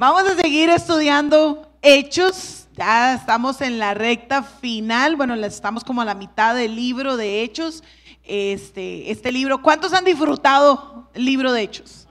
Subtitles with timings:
[0.00, 2.68] Vamos a seguir estudiando Hechos.
[2.74, 5.14] Ya estamos en la recta final.
[5.16, 7.84] Bueno, estamos como a la mitad del libro de Hechos.
[8.24, 12.08] Este, este libro, ¿cuántos han disfrutado el libro de Hechos?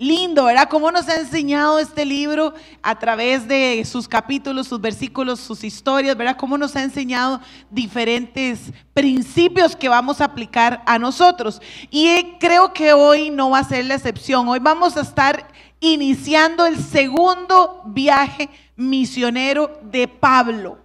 [0.00, 0.68] Lindo, ¿verdad?
[0.70, 6.16] ¿Cómo nos ha enseñado este libro a través de sus capítulos, sus versículos, sus historias,
[6.16, 6.36] ¿verdad?
[6.36, 11.60] ¿Cómo nos ha enseñado diferentes principios que vamos a aplicar a nosotros?
[11.90, 14.46] Y creo que hoy no va a ser la excepción.
[14.46, 15.48] Hoy vamos a estar
[15.80, 20.78] iniciando el segundo viaje misionero de Pablo.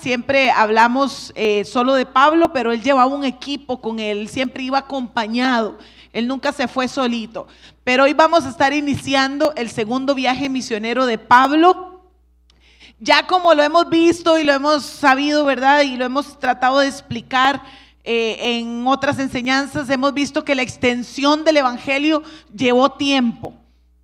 [0.00, 4.78] Siempre hablamos eh, solo de Pablo, pero él llevaba un equipo con él, siempre iba
[4.78, 5.78] acompañado,
[6.16, 7.46] él nunca se fue solito.
[7.84, 12.10] Pero hoy vamos a estar iniciando el segundo viaje misionero de Pablo.
[12.98, 15.82] Ya como lo hemos visto y lo hemos sabido, ¿verdad?
[15.82, 17.62] Y lo hemos tratado de explicar
[18.02, 22.22] eh, en otras enseñanzas, hemos visto que la extensión del Evangelio
[22.54, 23.52] llevó tiempo.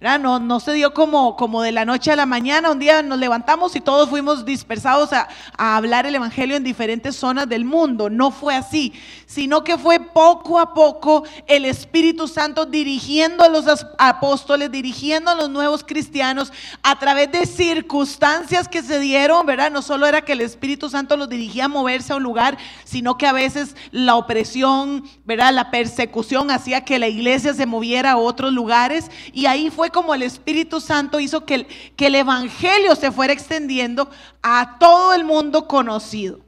[0.03, 3.21] No, no se dio como, como de la noche a la mañana, un día nos
[3.21, 8.11] levantamos y todos fuimos dispersados a, hablar el Evangelio en diferentes zonas del mundo.
[8.11, 8.93] No fue así,
[9.27, 13.65] sino que fue poco a poco el Espíritu Santo dirigiendo a los
[13.97, 19.71] apóstoles, dirigiendo a los nuevos cristianos a través de circunstancias que se dieron, ¿verdad?
[19.71, 23.17] No solo era que el Espíritu Santo los dirigía a moverse a un lugar, sino
[23.17, 25.53] que a veces la opresión, ¿verdad?
[25.53, 30.15] La persecución hacía que la iglesia se moviera a otros lugares y ahí fue como
[30.15, 31.67] el Espíritu Santo hizo que
[31.99, 34.11] el, Evangelio se fuera extendiendo
[34.43, 36.41] a todo el mundo conocido.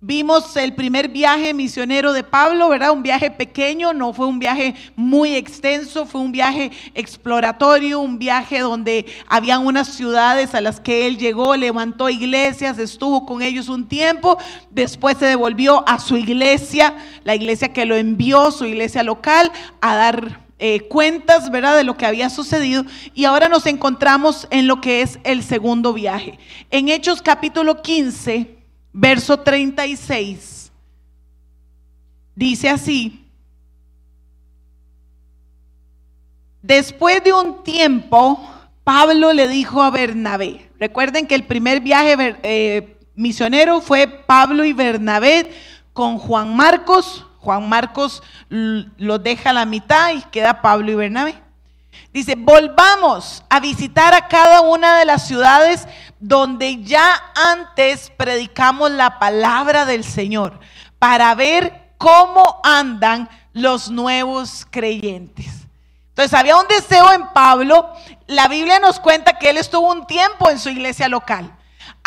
[0.00, 2.92] Vimos el primer viaje misionero de Pablo, ¿verdad?
[2.92, 8.60] Un viaje pequeño, no fue un viaje muy extenso, fue un viaje exploratorio, un viaje
[8.60, 13.88] donde habían unas ciudades a las que él llegó, levantó iglesias, estuvo con ellos un
[13.88, 14.38] tiempo,
[14.70, 19.96] después se devolvió a su iglesia, la iglesia que lo envió, su iglesia local, a
[19.96, 22.84] dar eh, cuentas, ¿verdad?, de lo que había sucedido.
[23.14, 26.38] Y ahora nos encontramos en lo que es el segundo viaje.
[26.70, 28.56] En Hechos capítulo 15,
[28.92, 30.72] verso 36,
[32.34, 33.22] dice así.
[36.62, 38.40] Después de un tiempo,
[38.82, 44.72] Pablo le dijo a Bernabé, recuerden que el primer viaje eh, misionero fue Pablo y
[44.72, 45.50] Bernabé
[45.92, 51.40] con Juan Marcos, Juan Marcos lo deja a la mitad y queda Pablo y Bernabé.
[52.12, 55.86] Dice, volvamos a visitar a cada una de las ciudades
[56.18, 57.08] donde ya
[57.52, 60.58] antes predicamos la palabra del Señor
[60.98, 65.68] para ver cómo andan los nuevos creyentes.
[66.08, 67.92] Entonces había un deseo en Pablo.
[68.26, 71.56] La Biblia nos cuenta que él estuvo un tiempo en su iglesia local.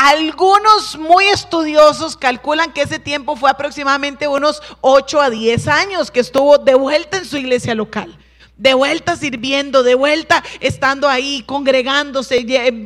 [0.01, 6.21] Algunos muy estudiosos calculan que ese tiempo fue aproximadamente unos 8 a 10 años que
[6.21, 8.17] estuvo de vuelta en su iglesia local.
[8.55, 12.45] De vuelta sirviendo, de vuelta estando ahí, congregándose,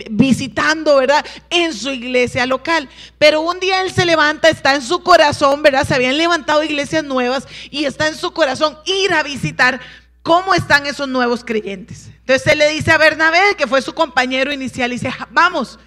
[0.09, 1.23] visitando, ¿verdad?
[1.51, 2.89] En su iglesia local.
[3.19, 5.85] Pero un día él se levanta, está en su corazón, ¿verdad?
[5.87, 9.79] Se habían levantado iglesias nuevas y está en su corazón ir a visitar
[10.23, 12.07] cómo están esos nuevos creyentes.
[12.21, 15.77] Entonces él le dice a Bernabé, que fue su compañero inicial, y dice, vamos,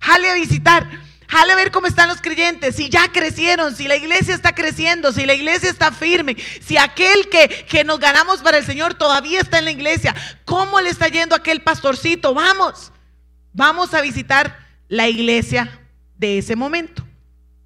[0.00, 0.88] Jale a visitar.
[1.28, 5.12] Jale a ver cómo están los creyentes, si ya crecieron, si la iglesia está creciendo,
[5.12, 9.40] si la iglesia está firme, si aquel que, que nos ganamos para el Señor todavía
[9.40, 10.14] está en la iglesia,
[10.44, 12.32] ¿cómo le está yendo aquel pastorcito?
[12.32, 12.92] Vamos,
[13.52, 14.56] vamos a visitar
[14.88, 15.80] la iglesia
[16.16, 17.04] de ese momento.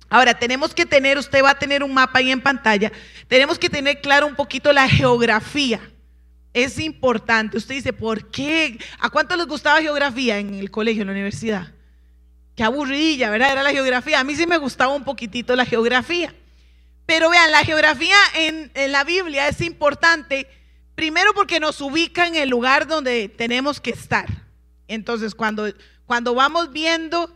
[0.08, 2.90] Ahora, tenemos que tener, usted va a tener un mapa ahí en pantalla,
[3.28, 5.80] tenemos que tener claro un poquito la geografía.
[6.52, 7.56] Es importante.
[7.56, 8.76] Usted dice, ¿por qué?
[8.98, 11.72] ¿A cuánto les gustaba geografía en el colegio, en la universidad?
[12.60, 13.52] Qué aburrida, ¿verdad?
[13.52, 14.20] Era la geografía.
[14.20, 16.34] A mí sí me gustaba un poquitito la geografía.
[17.06, 20.46] Pero vean, la geografía en, la Biblia es importante,
[20.94, 24.26] primero porque nos ubica en el lugar donde tenemos que estar.
[24.88, 25.72] Entonces, cuando,
[26.04, 27.34] cuando vamos viendo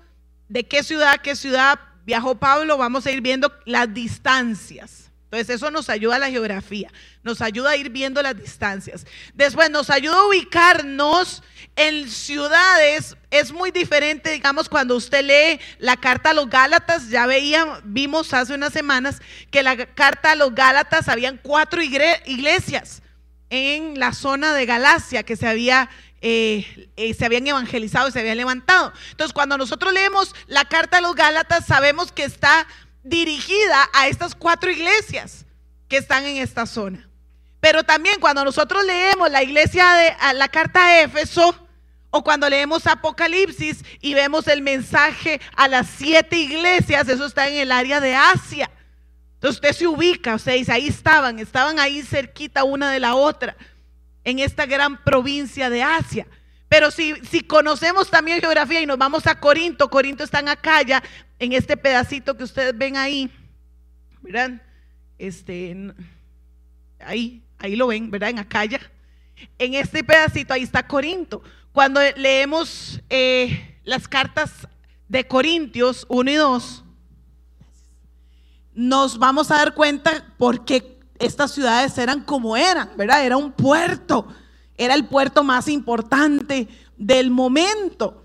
[0.51, 5.04] de qué ciudad qué ciudad viajó Pablo, vamos a ir viendo las distancias.
[5.35, 6.93] Entonces eso nos ayuda a la geografía,
[7.25, 9.05] nos ayuda a ir viendo las distancias.
[9.35, 11.43] Después nos ayuda a ubicarnos
[11.75, 13.17] en ciudades.
[13.33, 18.33] Es muy diferente, digamos, cuando usted lee la carta a los Gálatas, ya veía, vimos
[18.33, 19.21] hace unas semanas
[19.51, 23.03] que la carta a los Gálatas habían cuatro iglesias
[23.51, 25.91] en la zona de Galacia que se había
[26.27, 28.95] eh, eh, se habían evangelizado y se habían levantado.
[29.11, 32.67] Entonces, cuando nosotros leemos la carta a los Gálatas, sabemos que está
[33.05, 35.45] dirigida a estas cuatro iglesias
[35.89, 37.09] que están en esta zona.
[37.61, 41.55] Pero también cuando nosotros leemos la iglesia de la carta a Éfeso
[42.11, 47.57] o cuando leemos Apocalipsis y vemos el mensaje a las siete iglesias, eso está en
[47.57, 48.71] el área de Asia.
[49.35, 53.57] Entonces usted se ubica, usted dice, ahí estaban, estaban ahí cerquita una de la otra,
[54.25, 56.27] en esta gran provincia de Asia.
[56.75, 61.01] Pero si, si conocemos también geografía y nos vamos a Corinto, Corinto está en Acaya,
[61.39, 63.31] en este pedacito que ustedes ven ahí,
[64.21, 64.61] ¿verdad?
[65.17, 65.95] Este,
[66.99, 68.31] ahí, ahí lo ven, ¿verdad?
[68.31, 68.81] En Acaya.
[69.57, 71.45] En este pedacito ahí está Corinto.
[71.71, 74.67] Cuando leemos eh, las cartas
[75.07, 76.85] de Corintios 1 y 2,
[78.75, 83.25] nos vamos a dar cuenta por qué estas ciudades eran como eran, ¿verdad?
[83.25, 84.27] Era un puerto,
[84.77, 88.25] era el puerto más importante del momento.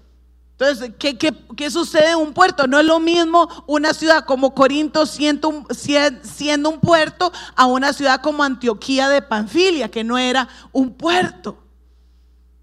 [0.59, 2.67] Entonces, ¿qué, sucede en un puerto?
[2.67, 8.19] No es lo mismo una ciudad como Corinto siendo, siendo un puerto a una ciudad
[8.21, 11.63] como Antioquía de Panfilia, que no era un puerto.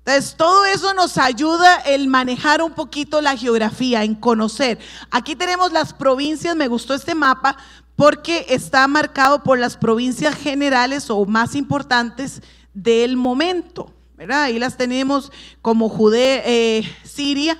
[0.05, 4.79] Entonces, todo eso nos ayuda el manejar un poquito la geografía, en conocer.
[5.11, 7.57] Aquí tenemos las provincias, me gustó este mapa
[7.97, 12.43] porque está marcado por las provincias generales o más importantes
[12.77, 13.93] del momento.
[14.17, 14.45] ¿verdad?
[14.45, 15.31] Ahí las tenemos
[15.61, 17.59] como Judea, eh, Siria,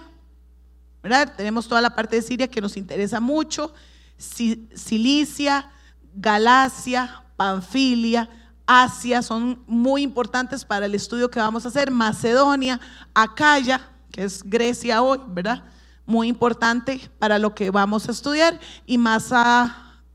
[1.37, 3.73] tenemos toda la parte de Siria que nos interesa mucho,
[4.19, 5.71] Cilicia,
[6.15, 8.29] Galacia, Panfilia,
[8.67, 12.81] Asia, son muy importantes para el estudio que vamos a hacer, Macedonia,
[13.15, 15.63] Acaya, que es Grecia hoy, ¿verdad?
[16.07, 19.31] Muy importante para lo que vamos a estudiar, y más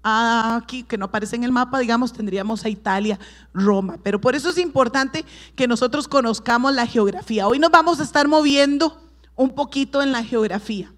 [0.04, 3.20] aquí, que no aparece en el mapa, digamos, tendríamos a Italia,
[3.54, 3.98] Roma.
[4.04, 5.26] Pero por eso es importante
[5.56, 7.48] que nosotros conozcamos la geografía.
[7.48, 9.02] Hoy nos vamos a estar moviendo
[9.36, 10.92] un poquito en la geografía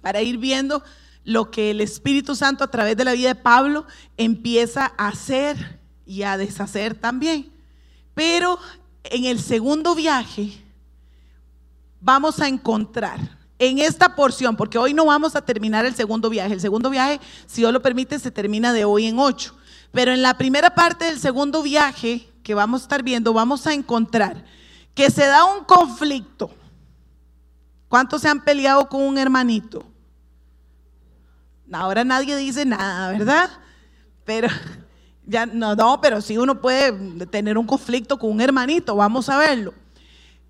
[0.00, 0.82] para ir viendo
[1.24, 3.86] lo que el Espíritu Santo a través de la vida de Pablo
[4.16, 7.52] empieza a hacer y a deshacer también.
[8.14, 8.58] Pero
[9.04, 10.52] en el segundo viaje
[12.00, 16.54] vamos a encontrar en esta porción, porque hoy no vamos a terminar el segundo viaje.
[16.54, 19.54] El segundo viaje, si Dios lo permite, se termina de hoy en ocho.
[19.92, 23.74] Pero en la primera parte del segundo viaje que vamos a estar viendo, vamos a
[23.74, 24.44] encontrar
[24.94, 26.50] que se da un conflicto
[27.92, 29.84] ¿Cuántos se han peleado con un hermanito?
[31.70, 33.50] Ahora nadie dice nada, ¿verdad?
[34.24, 34.48] Pero
[35.26, 39.36] ya no, no, pero sí uno puede tener un conflicto con un hermanito, vamos a
[39.36, 39.74] verlo.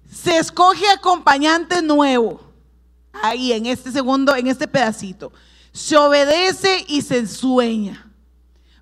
[0.09, 2.52] Se escoge acompañante nuevo.
[3.13, 5.33] Ahí en este segundo, en este pedacito.
[5.73, 8.11] Se obedece y se sueña.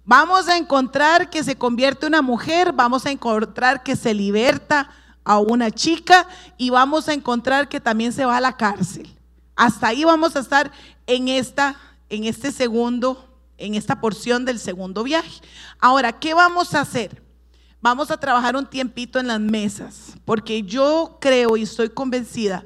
[0.05, 4.91] Vamos a encontrar que se convierte una mujer, vamos a encontrar que se liberta,
[5.25, 9.17] a una chica y vamos a encontrar que también se va a la cárcel.
[9.57, 10.73] Hasta ahí vamos a estar
[11.07, 11.77] en esta
[12.09, 13.27] en este segundo
[13.59, 15.41] en esta porción del segundo viaje.
[15.79, 17.23] Ahora, ¿qué vamos a hacer?
[17.83, 22.65] Vamos a trabajar un tiempito en las mesas, porque yo creo y estoy convencida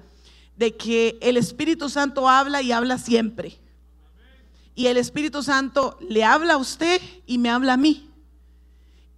[0.57, 3.59] de que el Espíritu Santo habla y habla siempre.
[4.75, 8.11] Y el Espíritu Santo le habla a usted y me habla a mí.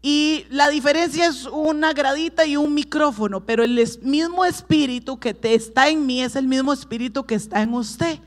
[0.02, 5.88] Y la diferencia es una gradita y un micrófono, pero el mismo espíritu que está
[5.88, 8.20] en mí es el mismo espíritu que está en usted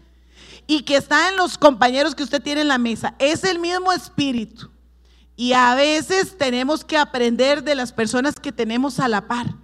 [0.67, 3.15] y que está en los compañeros que usted tiene en la mesa.
[3.17, 4.69] Es el mismo espíritu.
[5.35, 9.55] Y a veces tenemos que aprender de las personas que tenemos a la par,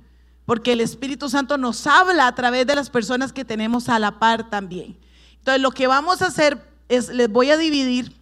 [0.45, 4.19] porque el Espíritu Santo nos habla a través de las personas que tenemos a la
[4.19, 4.97] par también.
[5.37, 8.15] Entonces lo que vamos a hacer es, les voy a dividir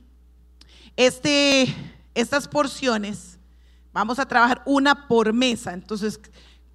[0.95, 1.73] este,
[2.15, 3.33] estas porciones
[3.93, 5.71] Vamos a trabajar una por mesa.
[5.71, 6.19] Entonces,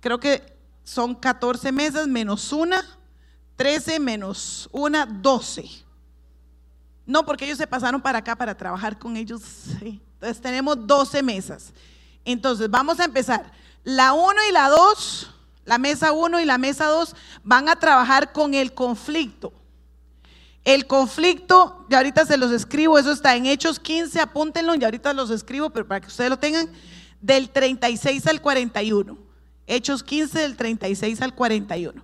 [0.01, 2.83] creo que son 14 mesas menos una,
[3.57, 5.69] 13 menos una, 12.
[7.05, 9.43] No, porque ellos se pasaron para acá para trabajar con ellos.
[9.83, 11.73] Entonces, tenemos 12 mesas.
[12.25, 13.51] Entonces, vamos a empezar.
[13.83, 15.35] La 1 y la 2,
[15.69, 19.53] la mesa 1 y la mesa 2 van a trabajar con el conflicto.
[20.65, 25.13] El conflicto, ya ahorita se los escribo, eso está en Hechos 15, apúntenlo, y ahorita
[25.13, 26.71] los escribo, pero para que ustedes lo tengan
[27.21, 29.19] del 36 al 41.
[29.67, 32.03] Hechos 15 del 36 al 41.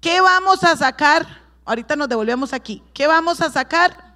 [0.00, 1.26] ¿Qué vamos a sacar?
[1.64, 2.84] Ahorita nos devolvemos aquí.
[2.94, 4.14] ¿Qué vamos a sacar?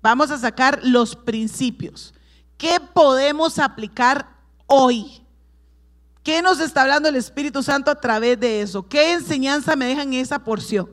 [0.00, 2.14] Vamos a sacar los principios.
[2.56, 4.28] ¿Qué podemos aplicar
[4.66, 5.21] hoy?
[6.22, 8.86] ¿Qué nos está hablando el Espíritu Santo a través de eso?
[8.88, 10.88] ¿Qué enseñanza me dejan en esa porción?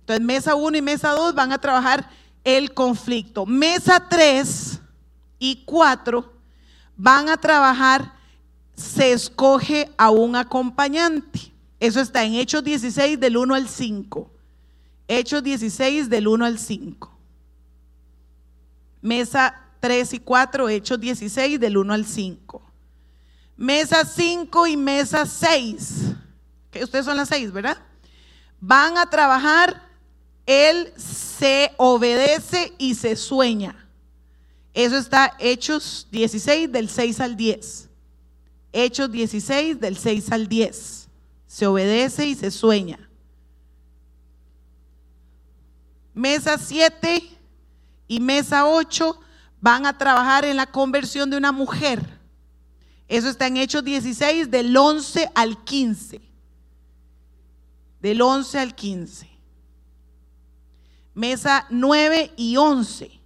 [0.00, 2.10] Entonces, mesa 1 y mesa 2 van a trabajar
[2.44, 3.46] el conflicto.
[3.46, 4.80] Mesa 3
[5.38, 6.32] y 4
[6.96, 8.14] van a trabajar,
[8.74, 11.52] se escoge a un acompañante.
[11.80, 14.30] Eso está en Hechos 16 del 1 al 5.
[15.06, 17.18] Hechos 16 del 1 al 5.
[19.00, 22.67] Mesa 3 y 4, Hechos 16 del 1 al 5.
[23.58, 26.12] Mesa 5 y mesa 6,
[26.70, 27.76] que ustedes son las 6, ¿verdad?
[28.60, 29.82] Van a trabajar,
[30.46, 33.88] él se obedece y se sueña.
[34.72, 37.88] Eso está Hechos 16 del 6 al 10.
[38.72, 41.08] Hechos 16 del 6 al 10.
[41.48, 43.10] Se obedece y se sueña.
[46.14, 47.28] Mesa 7
[48.06, 49.20] y mesa 8
[49.60, 52.17] van a trabajar en la conversión de una mujer.
[53.08, 56.20] Eso está en Hechos 16 del 11 al 15.
[58.00, 59.28] Del 11 al 15.
[61.14, 63.18] Mesa 9 y 11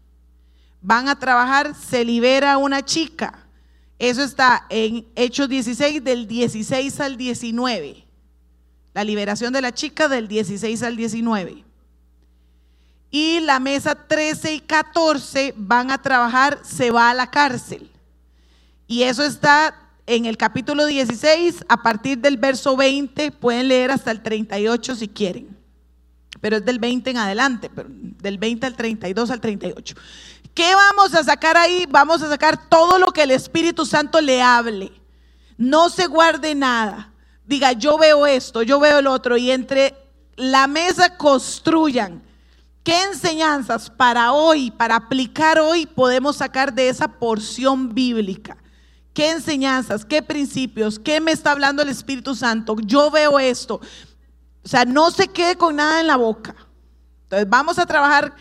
[0.80, 3.46] van a trabajar, se libera una chica.
[3.98, 8.04] Eso está en Hechos 16 del 16 al 19.
[8.94, 11.64] La liberación de la chica del 16 al 19.
[13.10, 17.91] Y la mesa 13 y 14 van a trabajar, se va a la cárcel.
[18.92, 24.10] Y eso está en el capítulo 16, a partir del verso 20, pueden leer hasta
[24.10, 25.56] el 38 si quieren.
[26.42, 29.94] Pero es del 20 en adelante, del 20 al 32 al 38.
[30.52, 31.86] ¿Qué vamos a sacar ahí?
[31.88, 34.92] Vamos a sacar todo lo que el Espíritu Santo le hable.
[35.56, 37.14] No se guarde nada.
[37.46, 39.38] Diga, yo veo esto, yo veo el otro.
[39.38, 39.96] Y entre
[40.36, 42.22] la mesa construyan
[42.84, 48.58] ¿Qué enseñanzas para hoy, para aplicar hoy, podemos sacar de esa porción bíblica?
[49.14, 52.76] ¿Qué enseñanzas, qué principios, qué me está hablando el Espíritu Santo?
[52.80, 53.80] Yo veo esto.
[54.64, 56.54] O sea, no se quede con nada en la boca.
[57.24, 58.34] Entonces, vamos a trabajar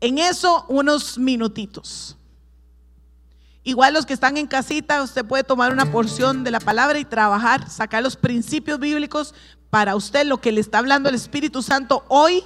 [0.00, 2.16] en eso unos minutitos.
[3.64, 7.04] Igual los que están en casita, usted puede tomar una porción de la palabra y
[7.04, 9.34] trabajar, sacar los principios bíblicos
[9.70, 12.42] para usted, lo que le está hablando el Espíritu Santo hoy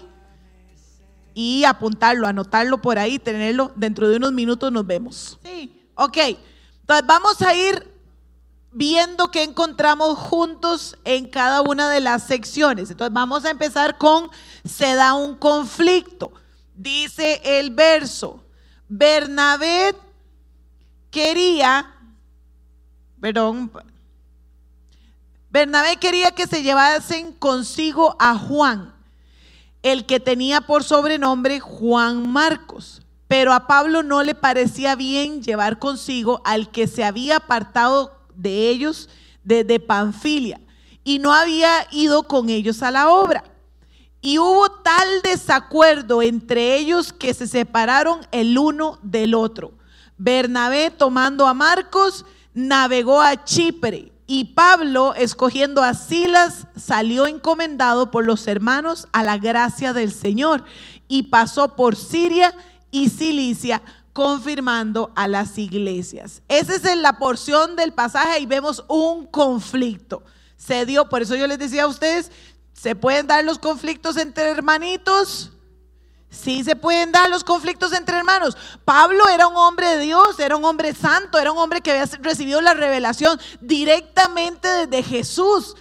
[1.33, 3.73] y apuntarlo, anotarlo por ahí, tenerlo.
[3.77, 5.39] Dentro de unos minutos nos vemos.
[5.43, 5.89] Sí.
[5.95, 6.19] Ok.
[6.87, 7.93] Entonces vamos a ir
[8.71, 12.93] viendo qué encontramos juntos en cada una de las secciones.
[12.93, 14.31] Entonces vamos a empezar con
[14.65, 16.31] se da un conflicto.
[16.77, 18.45] Dice el verso,
[18.89, 19.97] Bernabé
[21.11, 21.93] quería,
[23.21, 23.73] perdón,
[25.51, 28.95] Bernabé quería que se llevasen consigo a Juan
[29.83, 33.03] el que tenía por sobrenombre Juan Marcos.
[33.29, 38.69] Pero a Pablo no le parecía bien llevar consigo al que se había apartado de
[38.69, 39.09] ellos
[39.43, 40.61] desde Panfilia
[41.03, 43.45] y no había ido con ellos a la obra.
[44.21, 49.73] Y hubo tal desacuerdo entre ellos que se separaron el uno del otro.
[50.19, 58.25] Bernabé tomando a Marcos navegó a Chipre y Pablo, escogiendo a Silas, salió encomendado por
[58.25, 60.65] los hermanos a la gracia del Señor
[61.07, 62.53] y pasó por Siria
[62.91, 66.43] y Cilicia, confirmando a las iglesias.
[66.49, 70.23] Esa es la porción del pasaje y vemos un conflicto.
[70.57, 72.31] Se dio, por eso yo les decía a ustedes,
[72.73, 75.53] se pueden dar los conflictos entre hermanitos,
[76.37, 78.57] Sí se pueden dar los conflictos entre hermanos.
[78.85, 82.05] Pablo era un hombre de Dios, era un hombre santo, era un hombre que había
[82.21, 85.77] recibido la revelación directamente desde Jesús.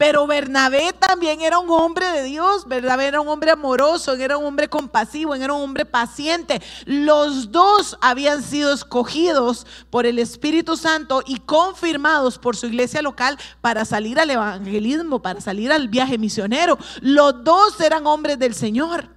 [0.00, 4.46] Pero Bernabé también era un hombre de Dios, Bernabé era un hombre amoroso, era un
[4.46, 6.62] hombre compasivo, era un hombre paciente.
[6.86, 13.36] Los dos habían sido escogidos por el Espíritu Santo y confirmados por su iglesia local
[13.60, 16.78] para salir al evangelismo, para salir al viaje misionero.
[17.02, 19.10] Los dos eran hombres del Señor.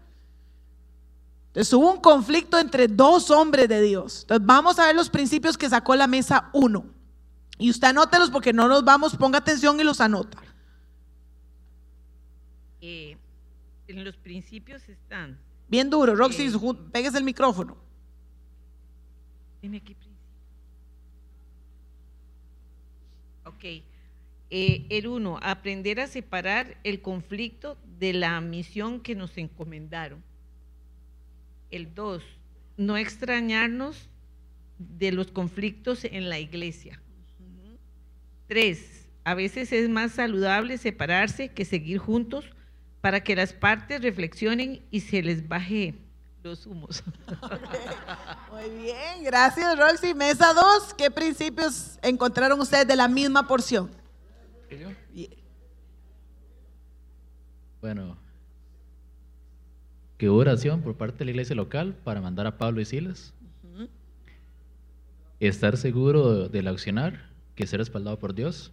[1.47, 4.23] Entonces hubo un conflicto entre dos hombres de Dios.
[4.23, 6.83] Entonces vamos a ver los principios que sacó la mesa uno.
[7.57, 10.39] Y usted anótelos porque no nos vamos, ponga atención y los anota.
[12.83, 15.39] En los principios están.
[15.69, 16.51] Bien duro, Roxy, eh,
[16.91, 17.77] pegues el micrófono.
[19.61, 19.95] Tiene aquí
[23.45, 23.63] Ok.
[24.49, 30.21] Eh, el uno, aprender a separar el conflicto de la misión que nos encomendaron.
[31.71, 32.21] El dos,
[32.75, 34.09] no extrañarnos
[34.77, 37.01] de los conflictos en la iglesia.
[38.47, 42.51] Tres, a veces es más saludable separarse que seguir juntos
[43.03, 45.93] para que las partes reflexionen y se les baje
[46.41, 47.03] los humos.
[48.49, 50.13] Muy bien, gracias Roxy.
[50.13, 53.91] Mesa dos, ¿qué principios encontraron ustedes de la misma porción?
[57.81, 58.15] Bueno,
[60.17, 63.33] que hubo oración por parte de la iglesia local para mandar a Pablo y Silas.
[65.41, 68.71] Estar seguro del accionar, que ser respaldado por Dios,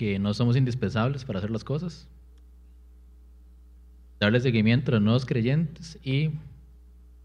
[0.00, 2.06] que no somos indispensables para hacer las cosas,
[4.18, 6.30] darle seguimiento a los nuevos creyentes y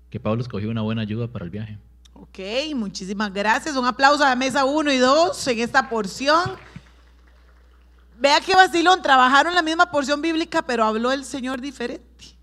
[0.10, 1.77] que Pablo escogió una buena ayuda para el viaje.
[2.12, 2.39] Ok,
[2.75, 3.77] muchísimas gracias.
[3.77, 6.58] Un aplauso a la mesa 1 y 2 en esta porción.
[8.20, 12.34] Vea que vacilón, trabajaron la misma porción bíblica, pero habló el Señor diferente.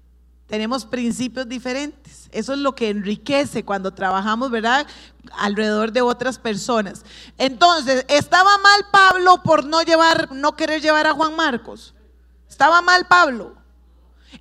[0.46, 2.28] Tenemos principios diferentes.
[2.30, 4.87] Eso es lo que enriquece cuando trabajamos, ¿verdad?
[5.32, 7.04] Alrededor de otras personas.
[7.38, 11.94] Entonces, ¿estaba mal Pablo por no llevar, no querer llevar a Juan Marcos?
[12.49, 13.54] ¿Estaba mal Pablo?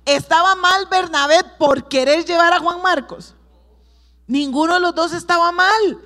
[0.04, 3.34] ¿Estaba mal Bernabé por querer llevar a Juan Marcos?
[4.26, 5.98] Ninguno de los dos estaba mal.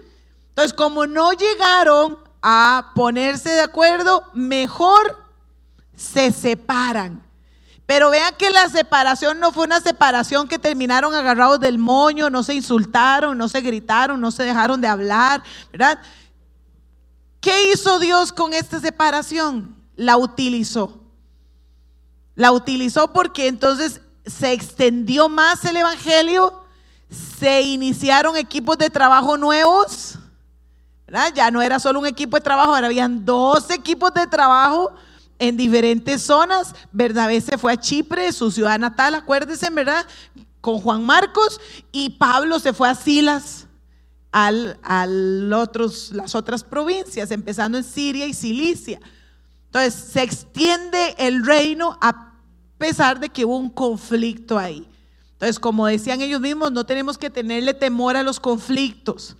[0.51, 5.27] Entonces, como no llegaron a ponerse de acuerdo, mejor
[5.97, 7.26] se separan.
[7.87, 12.43] Pero vean que la separación no fue una separación que terminaron agarrados del moño, no
[12.43, 16.01] se insultaron, no se gritaron, no se dejaron de hablar, ¿verdad?
[17.41, 19.77] ¿Qué hizo Dios con esta separación?
[19.95, 21.01] La utilizó.
[22.35, 26.65] La utilizó porque entonces se extendió más el Evangelio,
[27.39, 30.19] se iniciaron equipos de trabajo nuevos,
[31.07, 31.33] ¿verdad?
[31.33, 34.93] Ya no era solo un equipo de trabajo, ahora habían dos equipos de trabajo
[35.39, 36.75] en diferentes zonas.
[36.93, 40.07] Bernabé se fue a Chipre, su ciudad natal, acuérdense, ¿verdad?
[40.61, 41.61] Con Juan Marcos
[41.93, 43.67] y Pablo se fue a Silas,
[44.33, 49.01] al, al otros, las otras provincias, empezando en Siria y Cilicia.
[49.67, 52.35] Entonces se extiende el reino a
[52.79, 54.89] pesar de que hubo un conflicto ahí.
[55.33, 59.37] Entonces, como decían ellos mismos, no tenemos que tenerle temor a los conflictos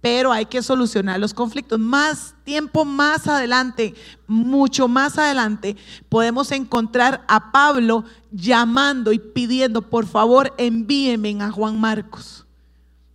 [0.00, 1.78] pero hay que solucionar los conflictos.
[1.78, 3.94] Más tiempo más adelante,
[4.26, 5.76] mucho más adelante,
[6.08, 12.46] podemos encontrar a Pablo llamando y pidiendo, por favor, envíenme a Juan Marcos,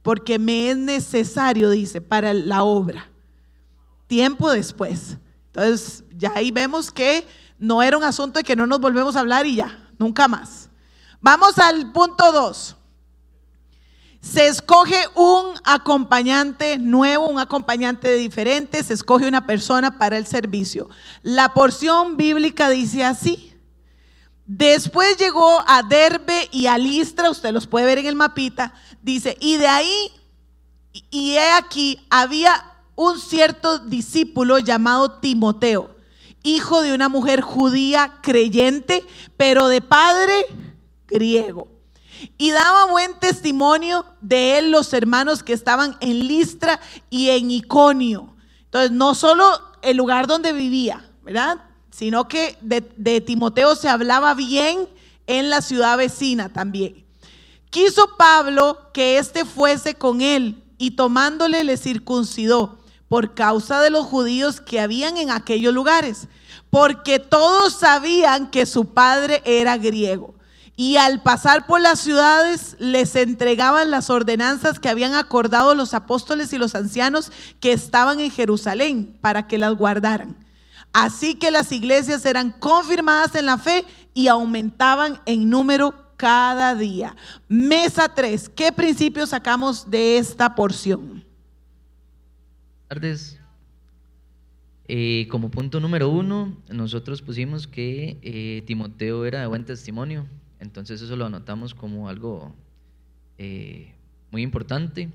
[0.01, 3.07] porque me es necesario, dice, para la obra.
[4.07, 5.17] Tiempo después.
[5.47, 7.25] Entonces, ya ahí vemos que
[7.57, 10.69] no era un asunto de que no nos volvemos a hablar y ya, nunca más.
[11.21, 12.77] Vamos al punto 2
[14.21, 20.89] se escoge un acompañante nuevo, un acompañante diferente, se escoge una persona para el servicio.
[21.23, 23.53] La porción bíblica dice así.
[24.45, 29.37] Después llegó a Derbe y a Listra, usted los puede ver en el mapita, dice,
[29.39, 30.11] y de ahí,
[31.09, 35.95] y he aquí, había un cierto discípulo llamado Timoteo,
[36.43, 39.05] hijo de una mujer judía creyente,
[39.37, 40.33] pero de padre
[41.07, 41.80] griego.
[42.37, 46.79] Y daba buen testimonio de él los hermanos que estaban en Listra
[47.09, 48.35] y en Iconio.
[48.65, 49.43] Entonces, no solo
[49.81, 51.57] el lugar donde vivía, ¿verdad?
[51.91, 54.87] Sino que de, Timoteo se hablaba bien
[55.27, 57.05] en la ciudad vecina también.
[57.69, 64.05] Quiso Pablo que éste fuese con él y tomándole le circuncidó por causa de los
[64.05, 66.27] judíos que habían en aquellos lugares,
[66.69, 70.35] porque todos sabían que su padre era griego
[70.81, 76.53] y al pasar por las ciudades les entregaban las ordenanzas que habían acordado los apóstoles
[76.53, 80.35] y los ancianos que estaban en Jerusalén para que las guardaran.
[80.91, 87.15] Así que las iglesias eran confirmadas en la fe y aumentaban en número cada día.
[87.47, 91.23] Mesa 3, ¿qué principios sacamos de esta porción?
[92.87, 93.39] tardes.
[94.87, 100.27] Eh, como punto número uno, nosotros pusimos que eh, Timoteo era de buen testimonio.
[100.61, 102.55] Entonces eso lo anotamos como algo
[103.37, 103.93] eh,
[104.29, 105.09] muy importante.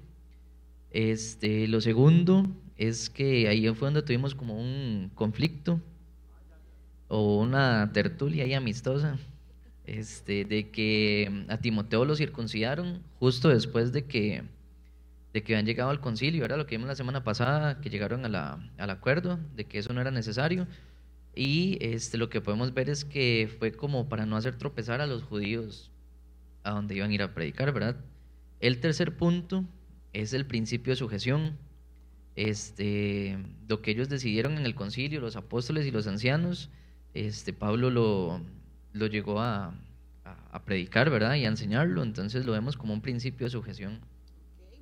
[0.90, 5.80] Este, lo segundo es que ahí fue donde tuvimos como un conflicto
[7.08, 9.18] o una tertulia ahí amistosa,
[9.84, 14.42] este, de que a Timoteo lo circuncidaron justo después de que,
[15.32, 18.24] de que habían llegado al concilio, era lo que vimos la semana pasada, que llegaron
[18.24, 20.66] al acuerdo de que eso no era necesario.
[21.36, 25.06] Y este, lo que podemos ver es que fue como para no hacer tropezar a
[25.06, 25.92] los judíos
[26.64, 27.96] a donde iban a ir a predicar, ¿verdad?
[28.58, 29.62] El tercer punto
[30.14, 31.58] es el principio de sujeción.
[32.36, 36.70] Este, lo que ellos decidieron en el concilio, los apóstoles y los ancianos,
[37.12, 38.40] este, Pablo lo,
[38.94, 39.74] lo llegó a,
[40.24, 41.34] a, predicar, ¿verdad?
[41.34, 42.02] Y a enseñarlo.
[42.02, 44.00] Entonces lo vemos como un principio de sujeción.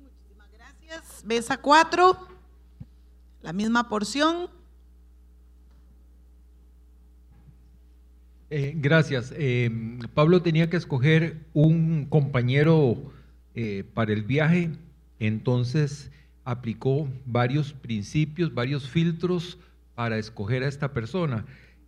[0.01, 1.21] muchísimas gracias.
[1.25, 2.17] Besa 4,
[3.41, 4.49] la misma porción.
[8.49, 9.33] Eh, gracias.
[9.35, 9.71] Eh,
[10.13, 13.11] Pablo tenía que escoger un compañero
[13.55, 14.69] eh, para el viaje,
[15.19, 16.11] entonces
[16.43, 19.57] aplicó varios principios, varios filtros
[19.95, 21.45] para escoger a esta persona.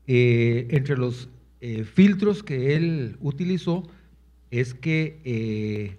[0.08, 1.30] entre los
[1.94, 3.84] filtros que él utilizó
[4.52, 5.98] es que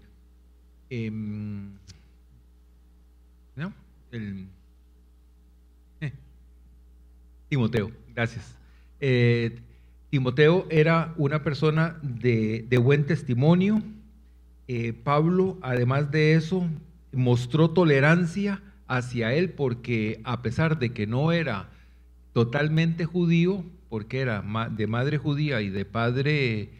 [0.88, 1.72] em,
[3.54, 3.72] ¿no?
[4.10, 4.46] el,
[7.48, 8.56] Timoteo, gracias.
[10.10, 13.82] Timoteo era una persona de, buen testimonio.
[14.66, 16.66] Eh, Pablo, además de eso,
[17.12, 21.68] mostró tolerancia hacia él porque a pesar de que no era
[22.32, 26.70] totalmente judío, porque era de madre judía y de padre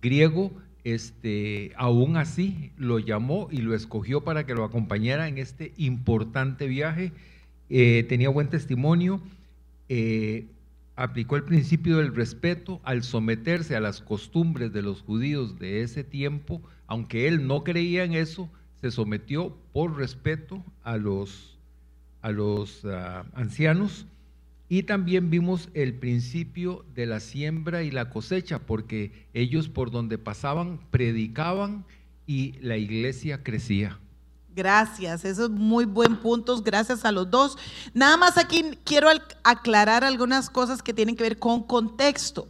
[0.00, 0.52] griego,
[0.84, 6.66] este, aún así lo llamó y lo escogió para que lo acompañara en este importante
[6.66, 7.12] viaje.
[7.68, 9.20] Eh, tenía buen testimonio,
[9.90, 10.46] eh,
[10.98, 16.02] aplicó el principio del respeto al someterse a las costumbres de los judíos de ese
[16.02, 21.56] tiempo, aunque él no creía en eso, se sometió por respeto a los,
[22.20, 24.06] a los ah, ancianos.
[24.68, 30.18] Y también vimos el principio de la siembra y la cosecha, porque ellos por donde
[30.18, 31.84] pasaban predicaban
[32.26, 34.00] y la iglesia crecía.
[34.58, 37.56] Gracias, esos muy buen puntos, gracias a los dos.
[37.94, 39.08] Nada más aquí quiero
[39.44, 42.48] aclarar algunas cosas que tienen que ver con contexto.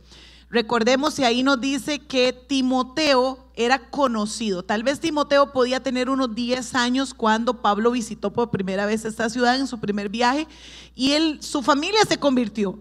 [0.49, 4.62] Recordemos y ahí nos dice que Timoteo era conocido.
[4.62, 9.29] Tal vez Timoteo podía tener unos 10 años cuando Pablo visitó por primera vez esta
[9.29, 10.49] ciudad en su primer viaje
[10.94, 12.79] y él, su familia se convirtió.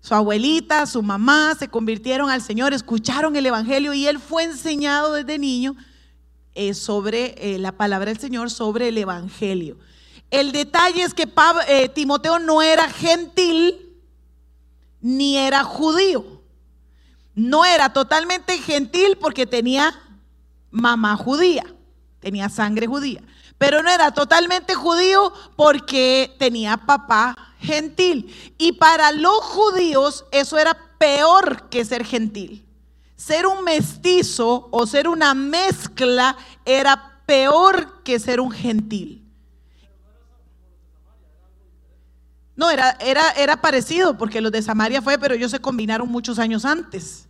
[0.00, 5.12] Su abuelita, su mamá se convirtieron al Señor, escucharon el Evangelio y él fue enseñado
[5.12, 5.76] desde niño
[6.54, 9.78] eh, sobre eh, la palabra del Señor, sobre el Evangelio.
[10.30, 11.28] El detalle es que
[11.68, 13.98] eh, Timoteo no era gentil
[15.00, 16.42] ni era judío.
[17.34, 19.94] No era totalmente gentil porque tenía
[20.70, 21.64] mamá judía,
[22.20, 23.22] tenía sangre judía.
[23.58, 28.34] Pero no era totalmente judío porque tenía papá gentil.
[28.58, 32.64] Y para los judíos eso era peor que ser gentil.
[33.20, 39.30] Ser un mestizo o ser una mezcla era peor que ser un gentil.
[42.56, 46.38] No, era, era, era parecido, porque los de Samaria fue, pero ellos se combinaron muchos
[46.38, 47.28] años antes.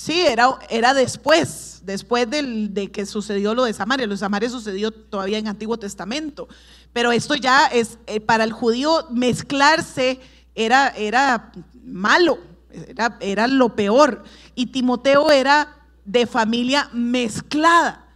[0.00, 4.06] Sí, era, era después, después de que sucedió lo de Samaria.
[4.06, 6.48] Lo de Samaria sucedió todavía en Antiguo Testamento.
[6.92, 10.20] Pero esto ya es, eh, para el judío mezclarse
[10.54, 11.52] era, era
[11.84, 12.38] malo,
[12.70, 14.24] era, era lo peor.
[14.54, 18.06] Y Timoteo era de familia mezclada.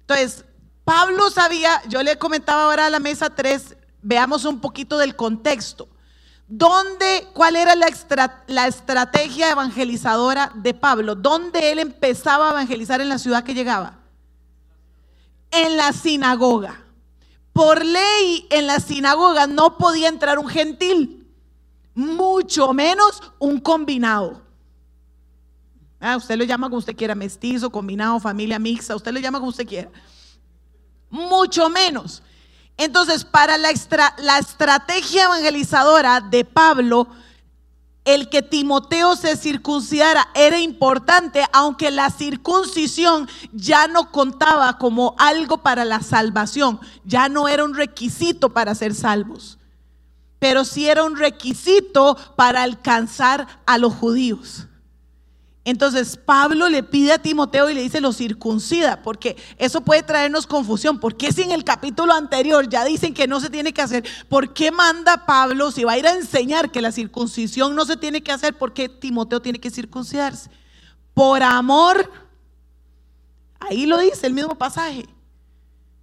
[0.00, 0.44] Entonces,
[0.84, 5.88] Pablo sabía, yo le comentaba ahora a la mesa 3, veamos un poquito del contexto.
[6.48, 11.14] ¿Dónde, cuál era la, estrategia evangelizadora de Pablo?
[11.14, 13.98] ¿Dónde él empezaba a evangelizar en la ciudad que llegaba?
[15.50, 16.84] En la sinagoga.
[17.52, 21.26] Por ley, en la sinagoga no podía entrar un gentil,
[21.94, 24.42] mucho menos un combinado.
[26.00, 29.50] Ah, usted lo llama como usted quiera, mestizo, combinado, familia mixta, usted lo llama como
[29.50, 29.90] usted quiera.
[31.10, 32.22] Mucho menos.
[32.76, 37.06] Entonces, para la, estrategia evangelizadora de Pablo,
[38.04, 45.58] el que Timoteo se circuncidara era importante, aunque la circuncisión ya no contaba como algo
[45.58, 49.58] para la salvación, ya no era un requisito para ser salvos,
[50.40, 54.66] pero sí era un requisito para alcanzar a los judíos.
[55.64, 60.46] Entonces Pablo le pide a Timoteo y le dice lo circuncida, porque eso puede traernos
[60.46, 60.98] confusión.
[60.98, 64.04] ¿Por qué si en el capítulo anterior ya dicen que no se tiene que hacer?
[64.28, 67.96] ¿Por qué manda Pablo, si va a ir a enseñar que la circuncisión no se
[67.96, 70.50] tiene que hacer, por qué Timoteo tiene que circuncidarse?
[71.14, 72.10] Por amor,
[73.60, 75.06] ahí lo dice el mismo pasaje,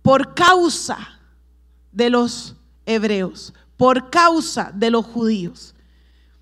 [0.02, 1.20] por causa
[1.92, 5.76] de los hebreos, por causa de los judíos.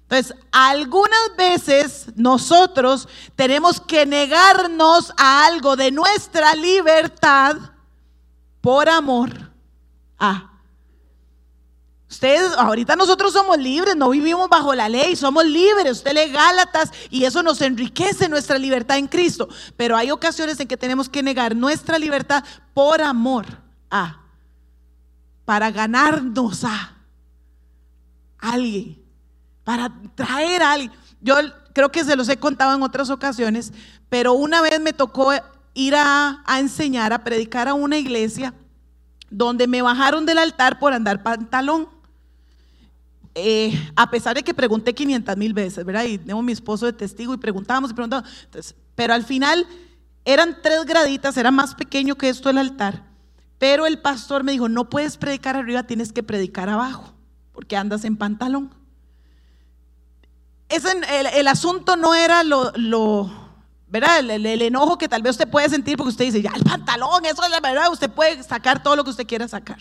[0.09, 7.57] Entonces, algunas veces nosotros tenemos que negarnos a algo de nuestra libertad
[8.61, 9.51] por amor
[10.17, 10.53] a.
[12.09, 15.97] Ustedes, ahorita nosotros somos libres, no vivimos bajo la ley, somos libres.
[15.97, 19.49] Usted lee Gálatas y eso nos enriquece nuestra libertad en Cristo.
[19.75, 23.45] Pero hay ocasiones en que tenemos que negar nuestra libertad por amor
[23.91, 24.21] a,
[25.43, 26.95] para ganarnos a
[28.37, 29.06] alguien
[29.67, 30.93] para traer a alguien.
[31.19, 31.35] Yo
[31.73, 33.73] creo que se los he contado en otras ocasiones,
[34.07, 35.33] pero una vez me tocó
[35.73, 38.53] ir a, enseñar, a predicar a una iglesia
[39.29, 41.89] donde me bajaron del altar por andar pantalón.
[43.35, 46.05] Eh, a pesar de que pregunté 500 mil veces, ¿verdad?
[46.05, 48.31] Y tengo mi esposo de testigo y preguntábamos y preguntábamos.
[48.95, 49.67] pero al final
[50.23, 53.03] eran tres graditas, era más pequeño que esto el altar.
[53.57, 57.13] Pero el pastor me dijo, no puedes predicar arriba, tienes que predicar abajo,
[57.51, 58.71] porque andas en pantalón
[60.69, 62.73] el, asunto no era lo,
[63.87, 64.19] ¿verdad?
[64.19, 67.43] El, enojo que tal vez usted puede sentir porque usted dice, ya el pantalón, eso
[67.43, 69.79] es la verdad, usted puede sacar todo lo que usted quiera sacar.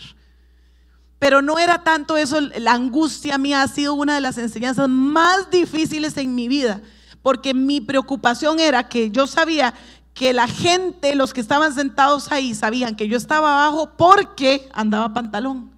[1.18, 5.50] Pero no era tanto eso, la angustia mía ha sido una de las enseñanzas más
[5.50, 6.82] difíciles en mi vida,
[7.22, 9.74] porque mi preocupación era que yo sabía
[10.14, 15.12] que la gente, los que estaban sentados ahí, sabían que yo estaba abajo porque andaba
[15.12, 15.72] pantalón.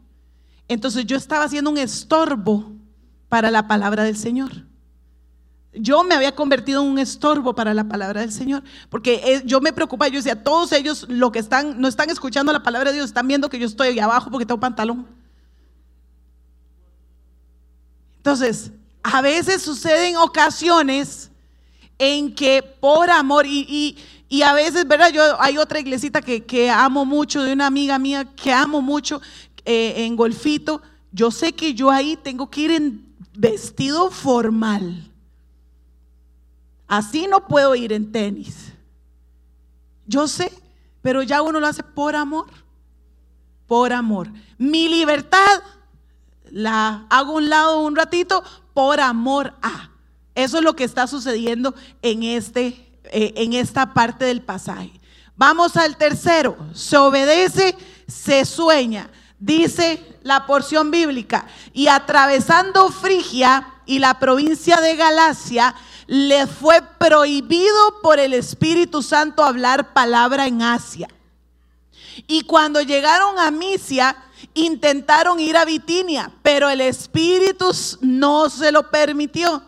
[0.69, 2.73] Entonces yo estaba haciendo un estorbo
[3.29, 4.68] para la palabra del Señor.
[5.75, 9.61] Yo me había convertido en un estorbo para la palabra del Señor, porque eh, yo
[9.61, 12.97] me preocupaba, yo decía, todos ellos lo que están, no están escuchando la palabra de
[12.97, 15.07] Dios, están viendo que yo estoy ahí abajo porque tengo pantalón.
[18.17, 21.31] Entonces, a veces suceden ocasiones
[21.99, 23.97] en que por amor, y,
[24.29, 25.11] y, a veces, ¿verdad?
[25.13, 29.21] Yo hay otra iglesita que, que, amo mucho, de una amiga mía que amo mucho,
[29.65, 30.81] eh, en Golfito,
[31.13, 35.08] yo sé que yo ahí tengo que ir en vestido formal.
[36.89, 38.73] Así no puedo ir en tenis.
[40.07, 40.51] Yo sé,
[41.03, 42.47] pero ya uno lo hace por amor.
[43.67, 44.29] Por amor.
[44.57, 45.63] Mi libertad
[46.51, 49.91] la hago a un lado un ratito por amor a.
[50.35, 52.69] Eso es lo que está sucediendo en, este,
[53.05, 54.93] eh, en esta parte del pasaje.
[55.37, 56.57] Vamos al tercero.
[56.73, 59.11] Se obedece, se sueña.
[59.39, 61.47] Dice la porción bíblica.
[61.73, 65.75] Y atravesando Frigia y la provincia de Galacia,
[66.09, 71.07] le fue prohibido por el Espíritu Santo hablar palabra en Asia.
[72.27, 74.17] Y cuando llegaron a Misia,
[74.55, 77.67] intentaron ir a Bitinia, pero el Espíritu
[78.01, 79.63] no se lo permitió.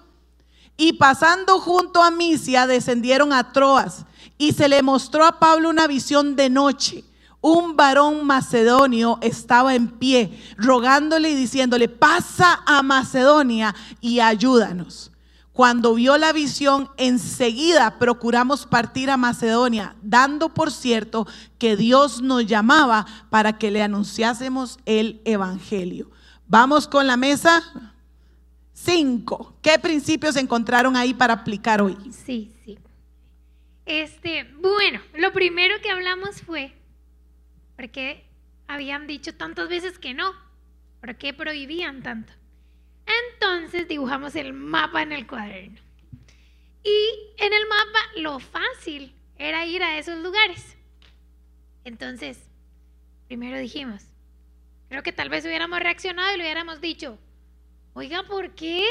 [0.79, 4.07] Y pasando junto a Misia, descendieron a Troas.
[4.39, 7.05] Y se le mostró a Pablo una visión de noche.
[7.43, 15.11] Un varón macedonio estaba en pie, rogándole y diciéndole, pasa a Macedonia y ayúdanos.
[15.53, 21.27] Cuando vio la visión, enseguida procuramos partir a Macedonia, dando por cierto
[21.59, 26.11] que Dios nos llamaba para que le anunciásemos el Evangelio.
[26.47, 27.63] Vamos con la mesa.
[28.73, 29.55] Cinco.
[29.61, 31.97] ¿Qué principios encontraron ahí para aplicar hoy?
[32.11, 32.79] Sí, sí.
[33.85, 36.73] Este, bueno, lo primero que hablamos fue,
[37.77, 38.25] porque
[38.69, 40.33] habían dicho tantas veces que no?
[41.01, 42.33] ¿Por qué prohibían tanto?
[43.33, 45.81] Entonces dibujamos el mapa en el cuaderno.
[46.83, 50.77] Y en el mapa lo fácil era ir a esos lugares.
[51.85, 52.39] Entonces,
[53.27, 54.03] primero dijimos,
[54.89, 57.19] creo que tal vez hubiéramos reaccionado y le hubiéramos dicho,
[57.95, 58.85] oiga, ¿por qué?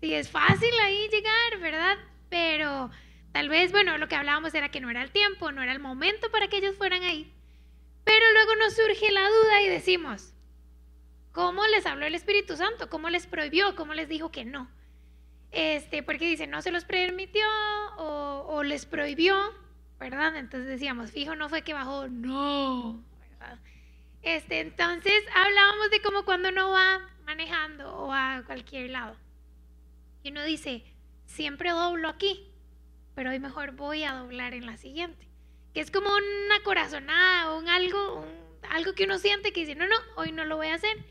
[0.00, 1.98] Si es fácil ahí llegar, ¿verdad?
[2.28, 2.90] Pero
[3.32, 5.80] tal vez, bueno, lo que hablábamos era que no era el tiempo, no era el
[5.80, 7.32] momento para que ellos fueran ahí.
[8.04, 10.32] Pero luego nos surge la duda y decimos,
[11.32, 12.88] ¿Cómo les habló el Espíritu Santo?
[12.90, 13.76] ¿Cómo les prohibió?
[13.76, 14.70] ¿Cómo les dijo que no?
[15.52, 17.46] Este, porque dice, no se los permitió
[17.96, 19.36] o, les prohibió,
[19.98, 20.36] ¿verdad?
[20.36, 23.02] Entonces decíamos, fijo, no fue que bajó, no.
[24.22, 29.16] Este, entonces hablábamos de cómo cuando uno va manejando o a cualquier lado
[30.22, 30.84] y uno dice,
[31.26, 32.46] siempre doblo aquí,
[33.14, 35.28] pero hoy mejor voy a doblar en la siguiente.
[35.72, 38.26] Que es como una corazonada o un algo,
[38.68, 41.04] algo que uno siente que dice, no, no, hoy no lo voy a hacer.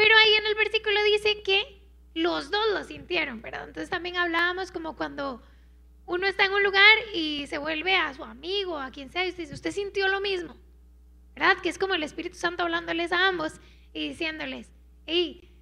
[0.00, 1.78] Pero ahí en el versículo dice que
[2.14, 3.64] los dos lo sintieron, ¿verdad?
[3.68, 5.42] Entonces también hablábamos como cuando
[6.06, 9.32] uno está en un lugar y se vuelve a su amigo, a quien sea, y
[9.32, 10.56] dice, usted sintió lo mismo,
[11.34, 11.58] ¿verdad?
[11.58, 13.60] Que es como el Espíritu Santo hablándoles a ambos
[13.92, 14.72] y diciéndoles,
[15.04, 15.52] hey,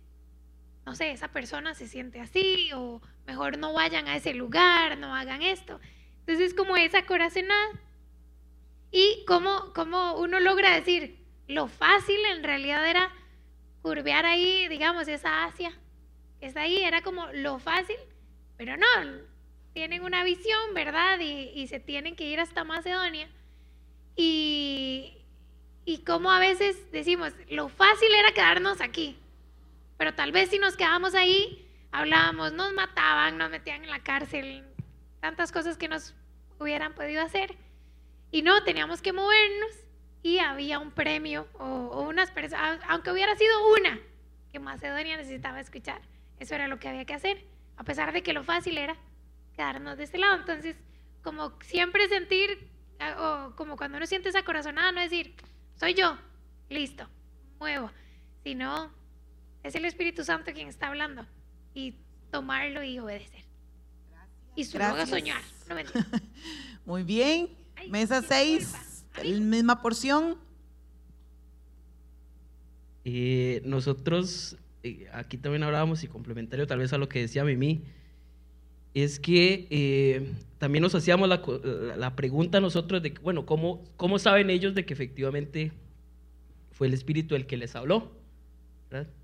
[0.87, 5.17] no sé, esa persona se siente así, o mejor no vayan a ese lugar, no
[5.17, 5.81] hagan esto.
[6.21, 7.73] Entonces es como esa corazonada.
[8.93, 13.13] Y como, como uno logra decir, lo fácil en realidad era
[13.83, 15.73] curvear ahí, digamos, esa Asia,
[16.41, 17.97] está ahí, era como lo fácil,
[18.57, 18.87] pero no,
[19.73, 21.19] tienen una visión, ¿verdad?
[21.21, 23.29] Y, se tienen que ir hasta Macedonia.
[24.17, 25.19] Y,
[25.85, 29.17] y como a veces decimos, lo fácil era quedarnos aquí,
[29.97, 34.65] pero tal vez si nos quedamos ahí, hablábamos, nos mataban, nos metían en la cárcel,
[35.21, 36.15] tantas cosas que nos
[36.59, 37.57] hubieran podido hacer.
[38.31, 39.71] Y no, teníamos que movernos
[40.23, 43.99] y había un premio o, unas personas, aunque hubiera sido una
[44.51, 46.01] que Macedonia necesitaba escuchar,
[46.39, 47.45] eso era lo que había que hacer,
[47.77, 48.97] a pesar de que lo fácil era
[49.55, 50.37] quedarnos de este lado.
[50.37, 50.77] Entonces,
[51.23, 52.69] como siempre sentir,
[53.19, 55.35] o como cuando uno siente esa corazonada, no decir,
[55.77, 56.19] soy yo,
[56.69, 57.09] listo,
[57.59, 57.91] muevo,
[58.43, 58.91] sino
[59.63, 61.27] es el Espíritu Santo quien está hablando
[61.75, 61.95] y
[62.31, 63.45] tomarlo y obedecer.
[64.57, 65.43] Y su luego soñar.
[66.85, 67.51] Muy bien,
[67.91, 68.88] mesa 6
[69.25, 70.37] la misma porción.
[73.05, 77.83] Eh, nosotros, eh, aquí también hablábamos y complementario tal vez a lo que decía Mimi,
[78.93, 81.43] es que eh, también nos hacíamos la,
[81.97, 85.73] la, pregunta nosotros de, bueno, ¿cómo, ¿cómo saben ellos de que efectivamente
[86.73, 88.13] fue el Espíritu el que les habló?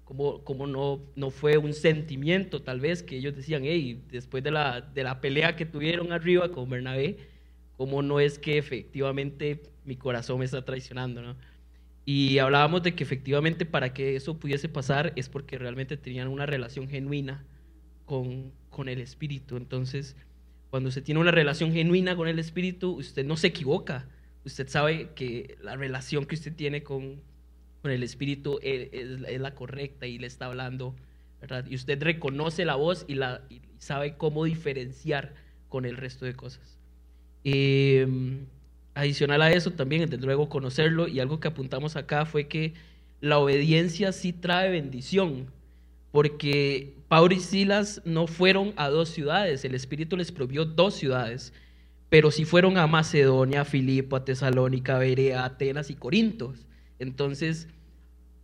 [0.05, 4.51] Como, como no, no fue un sentimiento tal vez que ellos decían, hey, después de
[4.51, 7.17] la, de la pelea que tuvieron arriba con Bernabé,
[7.77, 11.37] ¿cómo no es que efectivamente mi corazón me está traicionando, ¿no?
[12.07, 16.47] Y hablábamos de que efectivamente para que eso pudiese pasar es porque realmente tenían una
[16.47, 17.45] relación genuina
[18.05, 19.57] con, con el Espíritu.
[19.57, 20.17] Entonces,
[20.71, 24.07] cuando usted tiene una relación genuina con el Espíritu, usted no se equivoca.
[24.45, 27.23] Usted sabe que la relación que usted tiene con,
[27.83, 30.95] con el Espíritu es, es- es la correcta y le está hablando,
[31.41, 31.65] ¿verdad?
[31.69, 35.35] Y usted reconoce la voz y, la, y sabe cómo diferenciar
[35.69, 36.79] con el resto de cosas.
[37.45, 38.07] Eh,
[38.95, 42.75] adicional a eso también, desde luego conocerlo y algo que apuntamos acá fue que
[43.21, 45.47] la obediencia sí trae bendición,
[46.11, 51.53] porque Pablo y Silas no fueron a dos ciudades, el Espíritu les provió dos ciudades,
[52.09, 56.67] pero sí fueron a Macedonia, a Filipo, a Tesalónica, Berea, Atenas y Corintos.
[57.01, 57.67] Entonces,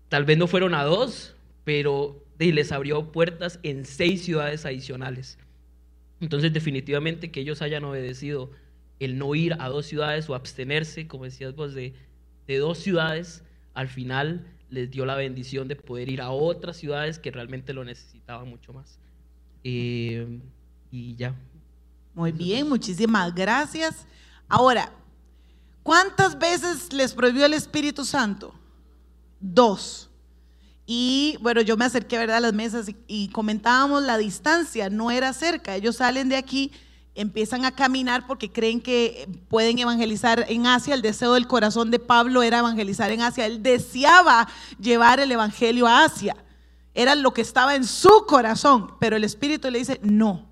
[0.08, 5.38] tal vez no fueron a dos, pero les abrió puertas en seis ciudades adicionales.
[6.20, 8.50] Entonces, definitivamente que ellos hayan obedecido
[9.00, 11.94] el no ir a dos ciudades o abstenerse, como decías vos, de,
[12.46, 13.42] de dos ciudades,
[13.74, 17.84] al final les dio la bendición de poder ir a otras ciudades que realmente lo
[17.84, 18.98] necesitaban mucho más.
[19.64, 20.38] Eh,
[20.90, 21.34] y ya.
[22.14, 24.06] Muy bien, muchísimas gracias.
[24.48, 24.92] Ahora,
[25.82, 28.54] ¿cuántas veces les prohibió el Espíritu Santo?
[29.40, 30.10] Dos.
[30.86, 32.36] Y bueno, yo me acerqué ¿verdad?
[32.36, 35.74] a las mesas y, y comentábamos la distancia, no era cerca.
[35.76, 36.72] Ellos salen de aquí,
[37.14, 40.94] empiezan a caminar porque creen que pueden evangelizar en Asia.
[40.94, 43.46] El deseo del corazón de Pablo era evangelizar en Asia.
[43.46, 46.36] Él deseaba llevar el Evangelio a Asia.
[46.94, 50.50] Era lo que estaba en su corazón, pero el Espíritu le dice, no,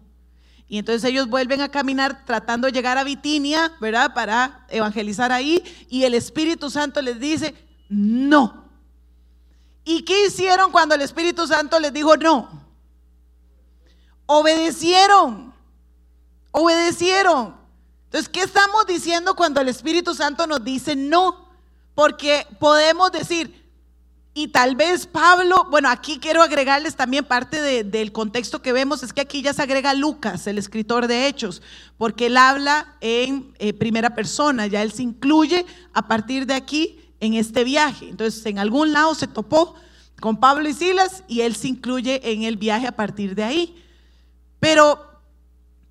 [0.68, 4.12] y entonces ellos vuelven a caminar tratando de llegar a Bitinia, ¿verdad?
[4.12, 5.64] Para evangelizar ahí.
[5.88, 7.54] Y el Espíritu Santo les dice,
[7.88, 8.68] no.
[9.82, 12.66] ¿Y qué hicieron cuando el Espíritu Santo les dijo no?
[14.26, 15.47] Obedecieron.
[16.50, 17.56] Obedecieron.
[18.04, 21.48] Entonces, ¿qué estamos diciendo cuando el Espíritu Santo nos dice no?
[21.94, 23.66] Porque podemos decir,
[24.32, 29.02] y tal vez Pablo, bueno, aquí quiero agregarles también parte de- del contexto que vemos,
[29.02, 31.60] es que aquí ya se agrega Lucas, el escritor de Hechos,
[31.96, 37.00] porque él habla en eh, primera persona, ya él se incluye a partir de aquí
[37.20, 38.08] en este viaje.
[38.08, 39.74] Entonces, en algún lado se topó
[40.20, 43.84] con Pablo y Silas y él se incluye en el viaje a partir de ahí.
[44.60, 45.04] Pero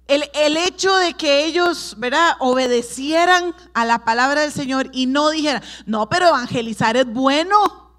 [0.07, 5.29] el, el hecho de que ellos, ¿verdad?, obedecieran a la palabra del Señor y no
[5.29, 7.91] dijeran, no, pero evangelizar es bueno.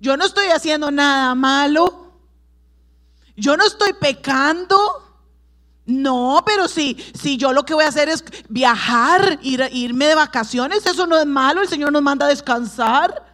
[0.00, 2.12] Yo no estoy haciendo nada malo.
[3.36, 5.04] Yo no estoy pecando.
[5.86, 10.14] No, pero si, si yo lo que voy a hacer es viajar, ir, irme de
[10.14, 11.62] vacaciones, eso no es malo.
[11.62, 13.27] El Señor nos manda a descansar.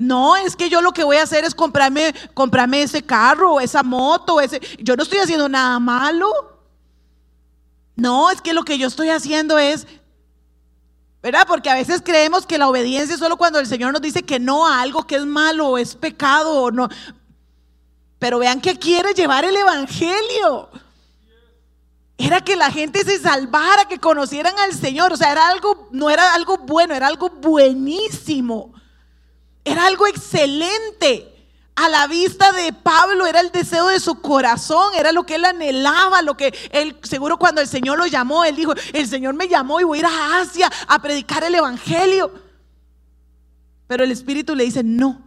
[0.00, 3.82] No, es que yo lo que voy a hacer es comprarme, comprarme ese carro, esa
[3.82, 4.58] moto, ese.
[4.78, 6.30] Yo no estoy haciendo nada malo.
[7.96, 9.86] No, es que lo que yo estoy haciendo es
[11.22, 11.44] ¿Verdad?
[11.46, 14.40] Porque a veces creemos que la obediencia es solo cuando el Señor nos dice que
[14.40, 16.88] no a algo que es malo o es pecado o no.
[18.18, 20.70] Pero vean que quiere llevar el Evangelio.
[22.16, 25.12] Era que la gente se salvara, que conocieran al Señor.
[25.12, 28.72] O sea, era algo, no era algo bueno, era algo buenísimo.
[29.64, 31.26] Era algo excelente.
[31.76, 35.44] A la vista de Pablo era el deseo de su corazón, era lo que él
[35.46, 39.48] anhelaba, lo que él, seguro cuando el Señor lo llamó, él dijo, el Señor me
[39.48, 42.32] llamó y voy a ir a Asia a predicar el Evangelio.
[43.86, 45.22] Pero el Espíritu le dice, no,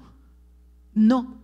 [0.94, 1.38] no,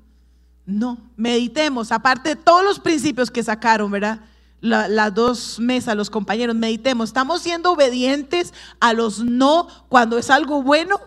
[0.65, 4.19] no, meditemos, aparte de todos los principios que sacaron, ¿verdad?
[4.61, 10.29] La- las dos mesas, los compañeros, meditemos, ¿estamos siendo obedientes a los no cuando es
[10.29, 10.99] algo bueno?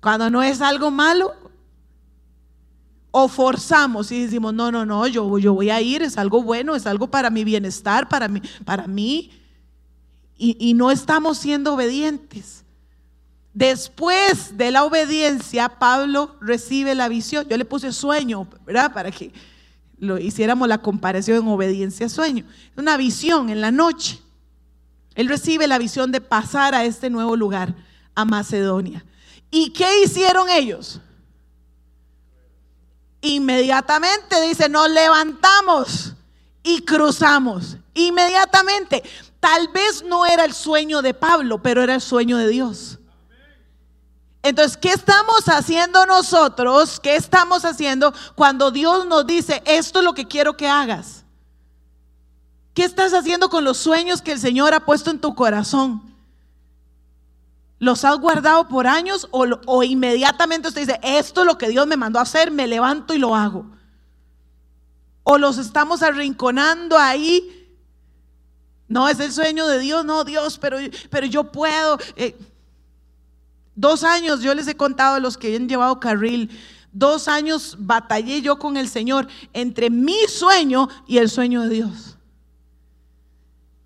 [0.00, 1.34] Cuando no es algo malo,
[3.10, 6.76] o forzamos y decimos, no, no, no, yo, yo voy a ir, es algo bueno,
[6.76, 9.32] es algo para mi bienestar, para mí, para mí.
[10.42, 12.64] Y, no estamos siendo obedientes.
[13.52, 17.46] Después de la obediencia, Pablo recibe la visión.
[17.46, 18.94] Yo le puse sueño, ¿verdad?
[18.94, 19.34] Para que
[19.98, 22.46] lo hiciéramos la comparación en obediencia-sueño.
[22.74, 24.18] Una visión en la noche.
[25.14, 27.74] Él recibe la visión de pasar a este nuevo lugar,
[28.14, 29.04] a Macedonia.
[29.50, 31.00] ¿Y qué hicieron ellos?
[33.20, 36.14] Inmediatamente dice, nos levantamos
[36.62, 37.76] y cruzamos.
[37.94, 39.02] Inmediatamente.
[39.40, 42.98] Tal vez no era el sueño de Pablo, pero era el sueño de Dios.
[44.42, 47.00] Entonces, ¿qué estamos haciendo nosotros?
[47.00, 51.24] ¿Qué estamos haciendo cuando Dios nos dice, esto es lo que quiero que hagas?
[52.72, 56.09] ¿Qué estás haciendo con los sueños que el Señor ha puesto en tu corazón?
[57.80, 61.86] ¿Los has guardado por años o, o inmediatamente usted dice, esto es lo que Dios
[61.86, 63.66] me mandó a hacer, me levanto y lo hago?
[65.24, 67.56] ¿O los estamos arrinconando ahí?
[68.86, 70.76] No, es el sueño de Dios, no Dios, pero,
[71.08, 71.98] pero yo puedo.
[72.16, 72.36] eh.
[73.74, 76.50] Dos años, yo les he contado a los que han llevado carril,
[76.92, 82.18] dos años batallé yo con el Señor entre mi sueño y el sueño de Dios.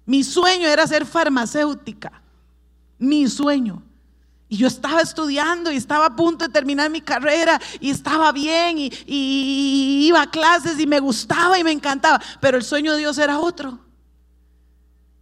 [0.05, 2.23] Mi sueño era ser farmacéutica,
[2.99, 3.84] mi sueño.
[4.55, 8.79] Y yo estaba estudiando y estaba a punto de terminar mi carrera y estaba bien
[8.79, 12.99] y, y iba a clases y me gustaba y me encantaba, pero el sueño de
[12.99, 13.81] Dios era otro.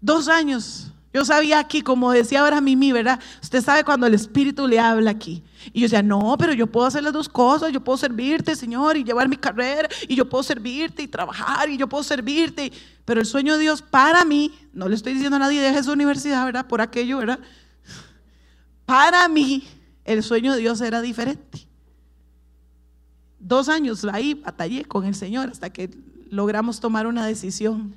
[0.02, 0.92] Dos años.
[1.14, 3.20] Yo sabía aquí, como decía ahora Mimi, ¿verdad?
[3.42, 5.42] Usted sabe cuando el Espíritu le habla aquí.
[5.72, 7.72] Y yo decía, no, pero yo puedo hacer las dos cosas.
[7.72, 9.88] Yo puedo servirte, Señor, y llevar mi carrera.
[10.08, 11.70] Y yo puedo servirte y trabajar.
[11.70, 12.70] Y yo puedo servirte.
[13.06, 15.92] Pero el sueño de Dios para mí, no le estoy diciendo a nadie, deje su
[15.92, 16.66] universidad, ¿verdad?
[16.66, 17.40] Por aquello, ¿verdad?
[18.92, 19.66] Para mí,
[20.04, 21.66] el sueño de Dios era diferente.
[23.38, 25.88] Dos años ahí batallé con el Señor hasta que
[26.28, 27.96] logramos tomar una decisión.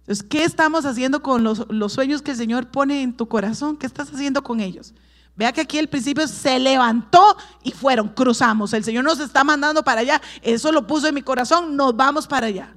[0.00, 3.76] Entonces, ¿qué estamos haciendo con los, los, sueños que el Señor pone en tu corazón?
[3.76, 4.94] ¿Qué estás haciendo con ellos?
[5.36, 8.72] Vea que aquí el principio se levantó y fueron, cruzamos.
[8.72, 10.20] El Señor nos está mandando para allá.
[10.42, 12.74] Eso lo puso en mi corazón, nos vamos para allá.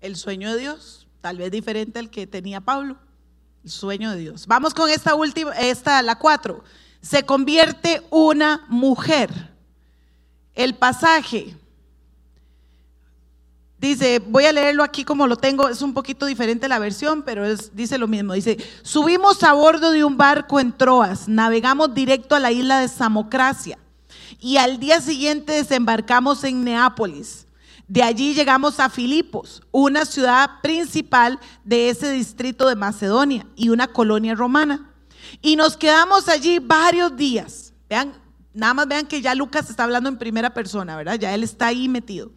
[0.00, 2.98] El sueño de Dios, tal vez diferente al que tenía Pablo.
[3.64, 4.46] El sueño de Dios.
[4.46, 6.62] Vamos con esta última, esta, la cuatro.
[7.00, 9.50] Se convierte una mujer.
[10.54, 11.56] El pasaje
[13.84, 17.44] Dice, voy a leerlo aquí como lo tengo, es un poquito diferente la versión, pero
[17.44, 18.32] es, dice lo mismo.
[18.32, 22.88] Dice, subimos a bordo de un barco en Troas, navegamos directo a la isla de
[22.88, 23.78] Samocracia
[24.40, 27.46] y al día siguiente desembarcamos en Neápolis.
[27.86, 33.88] De allí llegamos a Filipos, una ciudad principal de ese distrito de Macedonia y una
[33.88, 34.90] colonia romana.
[35.42, 37.74] Y nos quedamos allí varios días.
[37.88, 38.14] Vean,
[38.54, 41.18] nada más vean que ya Lucas está hablando en primera persona, ¿verdad?
[41.18, 42.30] Ya él está ahí metido.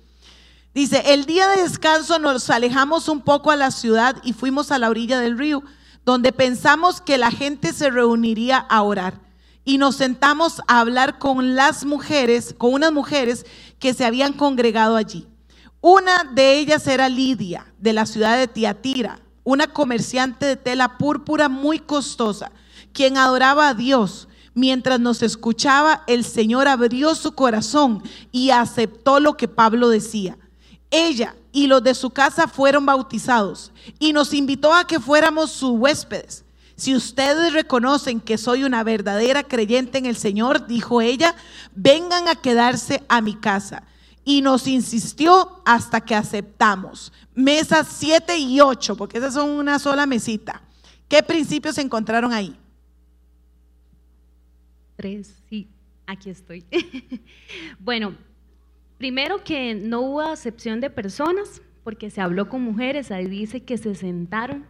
[0.74, 4.78] Dice, el día de descanso nos alejamos un poco a la ciudad y fuimos a
[4.78, 5.64] la orilla del río,
[6.06, 9.22] donde pensamos que la gente se reuniría a orar.
[9.64, 13.46] Y nos sentamos a hablar con las mujeres, con unas mujeres
[13.80, 15.28] que se habían congregado allí.
[15.82, 21.50] Una de ellas era Lidia, de la ciudad de Tiatira, una comerciante de tela púrpura
[21.50, 22.52] muy costosa,
[22.94, 24.28] quien adoraba a Dios.
[24.56, 28.02] Mientras nos escuchaba, el Señor abrió su corazón
[28.32, 30.36] y aceptó lo que Pablo decía.
[30.90, 35.72] Ella y los de su casa fueron bautizados y nos invitó a que fuéramos sus
[35.72, 36.44] huéspedes.
[36.76, 41.36] Si ustedes reconocen que soy una verdadera creyente en el Señor, dijo ella,
[41.76, 43.84] vengan a quedarse a mi casa.
[44.28, 47.14] Y nos insistió hasta que aceptamos.
[47.34, 50.62] Mesas 7 y 8, porque esas son una sola mesita.
[51.08, 52.56] ¿Qué principios se encontraron ahí?
[54.98, 55.68] Tres, sí,
[56.06, 56.66] aquí estoy.
[57.80, 58.16] bueno,
[58.98, 63.78] Primero que no hubo acepción de personas, porque se habló con mujeres, ahí dice que
[63.78, 64.66] se sentaron,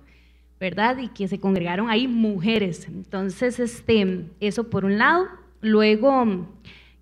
[0.60, 0.98] ¿verdad?
[0.98, 2.88] Y que se congregaron ahí mujeres.
[2.90, 5.28] Entonces, este, eso por un lado.
[5.62, 6.46] Luego,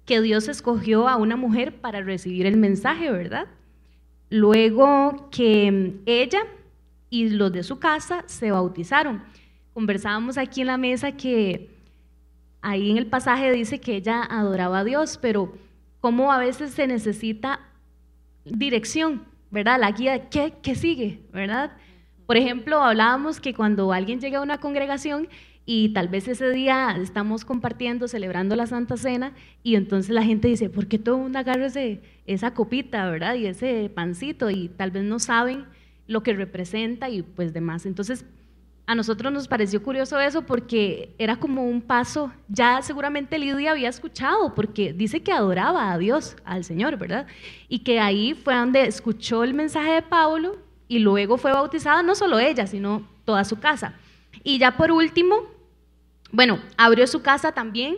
[0.05, 3.47] que Dios escogió a una mujer para recibir el mensaje, ¿verdad?
[4.29, 6.41] Luego que ella
[7.09, 9.23] y los de su casa se bautizaron.
[9.73, 11.69] Conversábamos aquí en la mesa que
[12.61, 15.53] ahí en el pasaje dice que ella adoraba a Dios, pero
[16.01, 17.59] cómo a veces se necesita
[18.43, 19.79] dirección, ¿verdad?
[19.79, 21.71] La guía, ¿qué, qué sigue, verdad?
[22.25, 25.27] Por ejemplo, hablábamos que cuando alguien llega a una congregación
[25.65, 30.47] y tal vez ese día estamos compartiendo, celebrando la Santa Cena, y entonces la gente
[30.47, 31.67] dice, ¿por qué todo el mundo agarra
[32.25, 33.35] esa copita, verdad?
[33.35, 35.65] Y ese pancito, y tal vez no saben
[36.07, 37.85] lo que representa y pues demás.
[37.85, 38.25] Entonces,
[38.87, 43.89] a nosotros nos pareció curioso eso porque era como un paso, ya seguramente Lidia había
[43.89, 47.25] escuchado, porque dice que adoraba a Dios, al Señor, ¿verdad?
[47.67, 50.57] Y que ahí fue donde escuchó el mensaje de Pablo
[50.87, 53.95] y luego fue bautizada no solo ella, sino toda su casa.
[54.43, 55.54] Y ya por último,
[56.31, 57.97] bueno, abrió su casa también,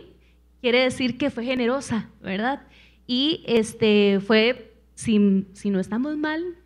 [0.60, 2.62] quiere decir que fue generosa, ¿verdad?
[3.06, 6.56] Y este fue, si, si no estamos mal,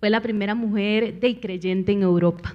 [0.00, 2.54] fue la primera mujer de creyente en Europa.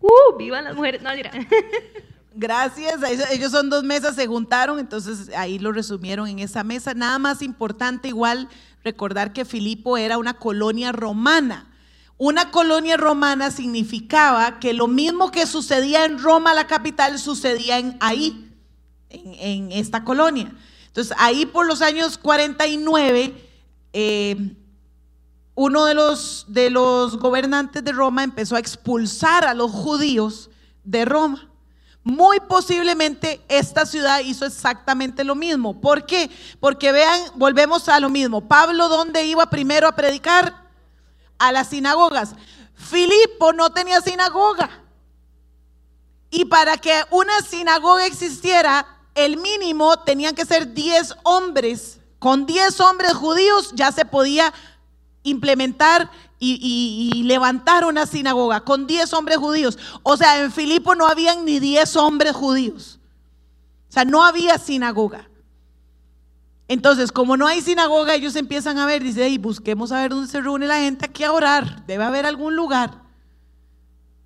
[0.00, 0.36] ¡Uh!
[0.38, 1.02] ¡Vivan las mujeres!
[1.02, 1.10] No.
[2.34, 3.00] Gracias.
[3.30, 6.94] Ellos son dos mesas, se juntaron, entonces ahí lo resumieron en esa mesa.
[6.94, 8.48] Nada más importante, igual,
[8.84, 11.69] recordar que Filipo era una colonia romana.
[12.22, 17.96] Una colonia romana significaba que lo mismo que sucedía en Roma, la capital, sucedía en
[17.98, 18.52] ahí,
[19.08, 20.52] en, esta colonia.
[20.88, 23.48] Entonces, ahí por los años 49,
[23.94, 24.54] eh,
[25.54, 30.50] uno de los, de los gobernantes de Roma empezó a expulsar a los judíos
[30.84, 31.48] de Roma.
[32.04, 35.80] Muy posiblemente esta ciudad hizo exactamente lo mismo.
[35.80, 36.30] ¿Por qué?
[36.60, 38.46] Porque vean, volvemos a lo mismo.
[38.46, 40.68] Pablo, ¿dónde iba primero a predicar?
[41.40, 42.34] A las sinagogas.
[42.74, 44.70] Filipo no tenía sinagoga.
[46.30, 51.98] Y para que una sinagoga existiera, el mínimo tenían que ser 10 hombres.
[52.18, 54.52] Con 10 hombres judíos ya se podía
[55.22, 58.60] implementar y, levantar una sinagoga.
[58.60, 59.78] Con 10 hombres judíos.
[60.02, 62.98] O sea, en Filipo no habían ni 10 hombres judíos.
[63.88, 65.29] O sea, no había sinagoga.
[66.70, 70.30] Entonces, como no hay sinagoga, ellos empiezan a ver, dice, y busquemos a ver dónde
[70.30, 71.84] se reúne la gente aquí a orar.
[71.84, 73.02] Debe haber algún lugar.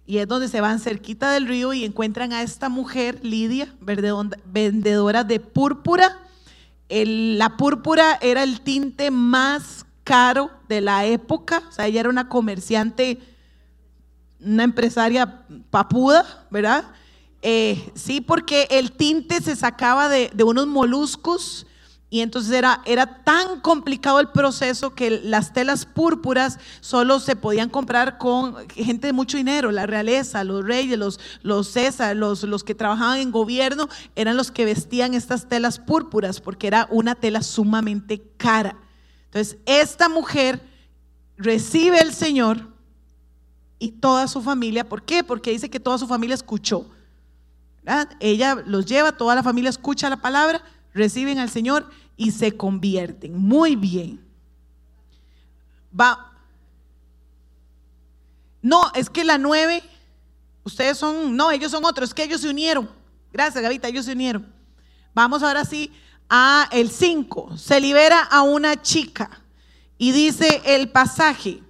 [0.04, 5.24] Y es donde se van cerquita del río y encuentran a esta mujer, Lidia, vendedora
[5.24, 6.18] de púrpura.
[6.90, 11.62] La púrpura era el tinte más caro de la época.
[11.70, 13.22] O sea, ella era una comerciante,
[14.38, 16.84] una empresaria papuda, ¿verdad?
[17.40, 21.66] Eh, sí, porque el tinte se sacaba de unos moluscos
[22.10, 27.68] y entonces era, era tan complicado el proceso que las telas púrpuras solo se podían
[27.70, 32.62] comprar con gente de mucho dinero, la realeza, los reyes, los, los César, los, los
[32.62, 37.42] que trabajaban en gobierno, eran los que vestían estas telas púrpuras porque era una tela
[37.42, 38.76] sumamente cara.
[39.24, 40.62] Entonces, esta mujer
[41.36, 42.68] recibe el Señor
[43.80, 45.24] y toda su familia, ¿por qué?
[45.24, 46.88] Porque dice que toda su familia escuchó.
[48.20, 50.62] Ella los lleva, toda la familia escucha la palabra,
[50.94, 53.36] reciben al Señor y se convierten.
[53.36, 54.24] Muy bien.
[55.98, 56.32] Va.
[58.62, 59.82] No, es que la nueve,
[60.62, 62.88] ustedes son, no, ellos son otros, es que ellos se unieron.
[63.32, 64.50] Gracias, Gavita, ellos se unieron.
[65.12, 65.92] Vamos ahora sí
[66.28, 67.58] a el 5.
[67.58, 69.42] Se libera a una chica
[69.98, 71.62] y dice el pasaje.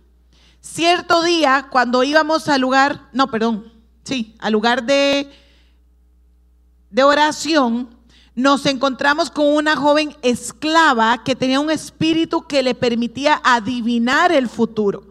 [0.61, 3.73] Cierto día, cuando íbamos al lugar, no, perdón,
[4.03, 5.31] sí, al lugar de,
[6.91, 7.94] de oración,
[8.35, 14.49] nos encontramos con una joven esclava que tenía un espíritu que le permitía adivinar el
[14.49, 15.05] futuro.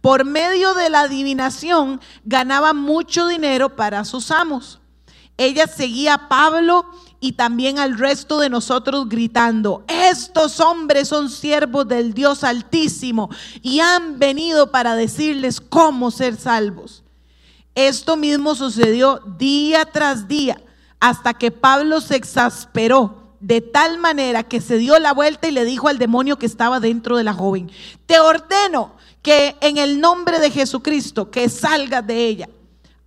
[0.00, 4.78] Por medio de la adivinación ganaba mucho dinero para sus amos.
[5.38, 6.84] Ella seguía a Pablo
[7.18, 13.30] y también al resto de nosotros gritando, estos hombres son siervos del Dios Altísimo
[13.62, 17.04] y han venido para decirles cómo ser salvos.
[17.74, 20.60] Esto mismo sucedió día tras día
[21.00, 25.64] hasta que Pablo se exasperó de tal manera que se dio la vuelta y le
[25.64, 27.70] dijo al demonio que estaba dentro de la joven,
[28.06, 32.48] te ordeno que en el nombre de Jesucristo que salgas de ella.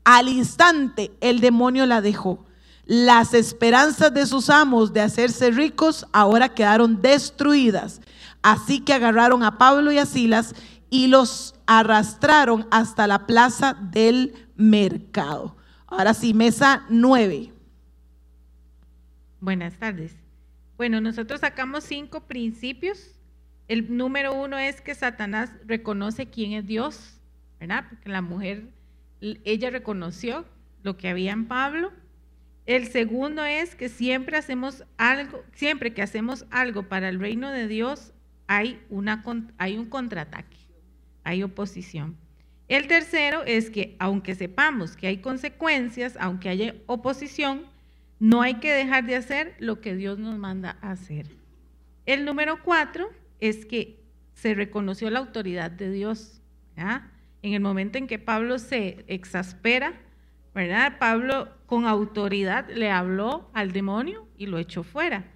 [0.04, 2.46] Al instante el demonio la dejó.
[2.86, 8.02] Las esperanzas de sus amos de hacerse ricos ahora quedaron destruidas.
[8.42, 10.54] Así que agarraron a Pablo y a Silas
[10.90, 15.56] y los arrastraron hasta la plaza del mercado.
[15.88, 17.53] Ahora sí, mesa 9.
[19.44, 20.16] Buenas tardes.
[20.78, 23.20] Bueno, nosotros sacamos cinco principios.
[23.68, 27.20] El número uno es que Satanás reconoce quién es Dios,
[27.60, 27.84] ¿verdad?
[27.90, 28.70] Porque la mujer,
[29.20, 30.46] ella reconoció
[30.82, 31.92] lo que había en Pablo.
[32.66, 37.68] El segundo es que siempre hacemos algo, siempre que hacemos algo para el reino de
[37.68, 38.14] Dios,
[38.48, 39.26] hay, una,
[39.58, 40.56] hay un contraataque,
[41.26, 42.16] hay oposición.
[42.70, 47.73] El tercero es que aunque sepamos que hay consecuencias, aunque haya oposición,
[48.24, 51.28] no hay que dejar de hacer lo que Dios nos manda a hacer.
[52.06, 53.10] El número cuatro
[53.42, 54.02] es que
[54.34, 56.40] se reconoció la autoridad de Dios.
[56.78, 60.00] En el momento en que Pablo se exaspera,
[60.56, 61.00] ¿verdad?
[61.00, 65.30] Pablo con autoridad le habló al demonio y lo echó fuera.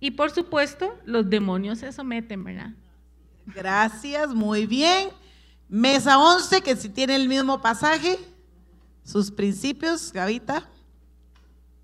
[0.00, 2.70] Y por supuesto, los demonios se someten, ¿verdad?
[3.44, 5.10] Gracias, muy bien.
[5.68, 8.18] Mesa 11, que si tiene el mismo pasaje,
[9.04, 10.66] sus principios, Gavita.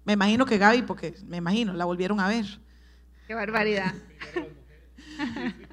[0.09, 2.46] Me imagino que Gaby, porque me imagino, la volvieron a ver.
[3.26, 3.94] Qué barbaridad.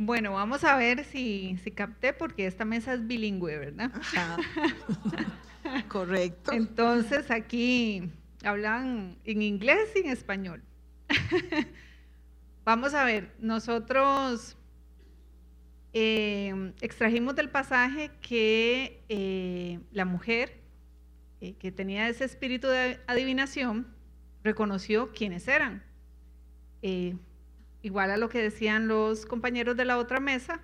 [0.00, 3.90] Bueno, vamos a ver si, si capté, porque esta mesa es bilingüe, ¿verdad?
[5.88, 6.52] Correcto.
[6.52, 8.12] Entonces aquí
[8.44, 10.62] hablan en inglés y en español.
[12.64, 14.56] Vamos a ver, nosotros
[15.94, 20.57] eh, extrajimos del pasaje que eh, la mujer
[21.40, 23.86] eh, que tenía ese espíritu de adivinación
[24.44, 25.82] reconoció quiénes eran.
[26.82, 27.16] Eh,
[27.82, 30.60] igual a lo que decían los compañeros de la otra mesa,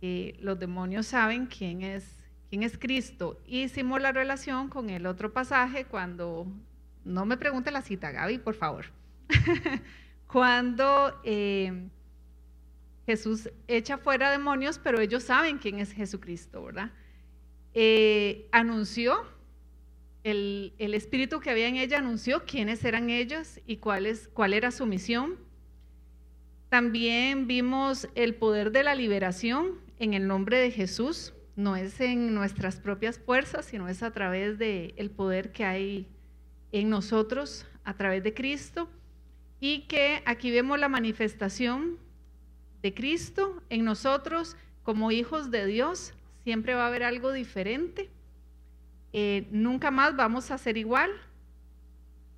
[0.00, 2.04] que los demonios saben quién es,
[2.50, 3.40] quién es Cristo.
[3.46, 6.46] Hicimos la relación con el otro pasaje cuando,
[7.04, 8.86] no me pregunte la cita, Gaby, por favor.
[10.26, 11.88] cuando eh,
[13.06, 16.90] Jesús echa fuera demonios, pero ellos saben quién es Jesucristo, ¿verdad?
[17.74, 19.26] Eh, anunció,
[20.28, 24.70] el, espíritu que había en ella anunció quiénes eran ellos y cuál, es, cuál era
[24.70, 25.36] su misión.
[26.68, 31.34] También vimos el poder de la liberación en el nombre de Jesús.
[31.56, 36.06] No es en nuestras propias fuerzas, sino es a través del el poder que hay
[36.72, 38.88] en nosotros a través de Cristo
[39.60, 41.98] y que aquí vemos la manifestación
[42.82, 46.14] de Cristo en nosotros como hijos de Dios.
[46.44, 48.10] Siempre va a haber algo diferente.
[49.12, 51.10] Eh, nunca más vamos a ser igual.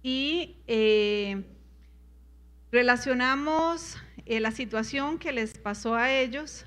[0.02, 1.42] Y eh,
[2.70, 6.66] relacionamos eh, la situación que les pasó a ellos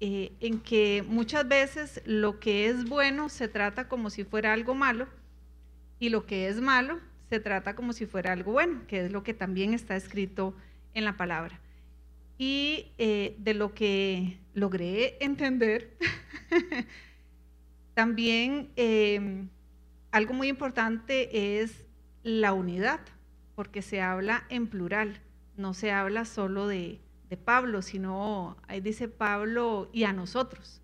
[0.00, 5.08] en que muchas veces lo que es bueno se trata como si fuera algo malo
[5.98, 9.24] y lo que es malo se trata como si fuera algo bueno, que es lo
[9.24, 10.54] que también está escrito
[10.94, 11.58] en la palabra.
[12.38, 15.96] Y de lo que logré entender,
[17.98, 19.48] también em,
[20.12, 21.84] algo muy importante es
[22.22, 23.00] la unidad,
[23.56, 25.20] porque se habla en plural,
[25.56, 27.00] no se habla solo de,
[27.44, 30.80] Pablo, sino ahí dice Pablo y a nosotros.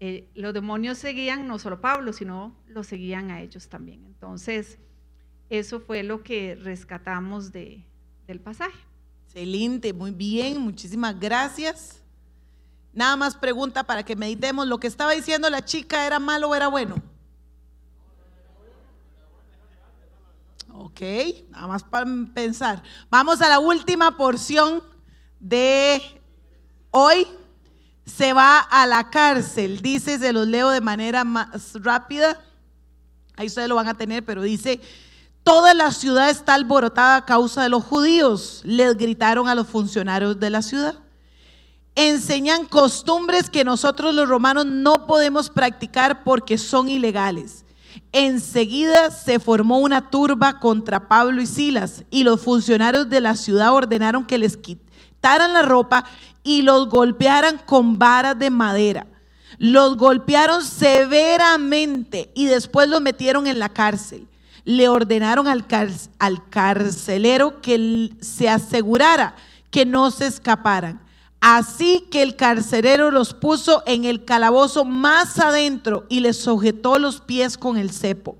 [0.00, 4.04] Eh, los demonios seguían no solo a Pablo, sino lo seguían a ellos también.
[4.04, 4.80] Entonces,
[5.50, 7.84] eso fue lo que rescatamos de,
[8.26, 8.80] del pasaje.
[9.26, 12.02] Excelente, muy bien, muchísimas gracias.
[12.96, 16.54] Nada más pregunta para que meditemos, ¿lo que estaba diciendo la chica era malo o
[16.54, 16.96] era bueno?
[20.72, 21.00] Ok,
[21.50, 22.82] nada más para pensar.
[23.10, 24.82] Vamos a la última porción
[25.38, 26.00] de
[26.90, 27.26] hoy.
[28.06, 32.40] Se va a la cárcel, dice, se los leo de manera más rápida.
[33.36, 34.80] Ahí ustedes lo van a tener, pero dice,
[35.46, 40.40] Toda la ciudad está alborotada a causa de los judíos, les gritaron a los funcionarios
[40.40, 40.96] de la ciudad.
[41.96, 47.64] Enseñan costumbres que nosotros los romanos no podemos practicar porque son ilegales.
[48.12, 53.72] Enseguida se formó una turba contra Pablo y Silas y los funcionarios de la ciudad
[53.72, 56.04] ordenaron que les quitaran la ropa
[56.44, 59.06] y los golpearan con varas de madera.
[59.58, 64.28] Los golpearon severamente y después los metieron en la cárcel
[64.66, 65.64] le ordenaron al,
[66.18, 69.36] al carcelero que se asegurara
[69.70, 71.00] que no se escaparan.
[71.40, 77.20] Así que el carcelero los puso en el calabozo más adentro y les sujetó los
[77.20, 78.38] pies con el cepo.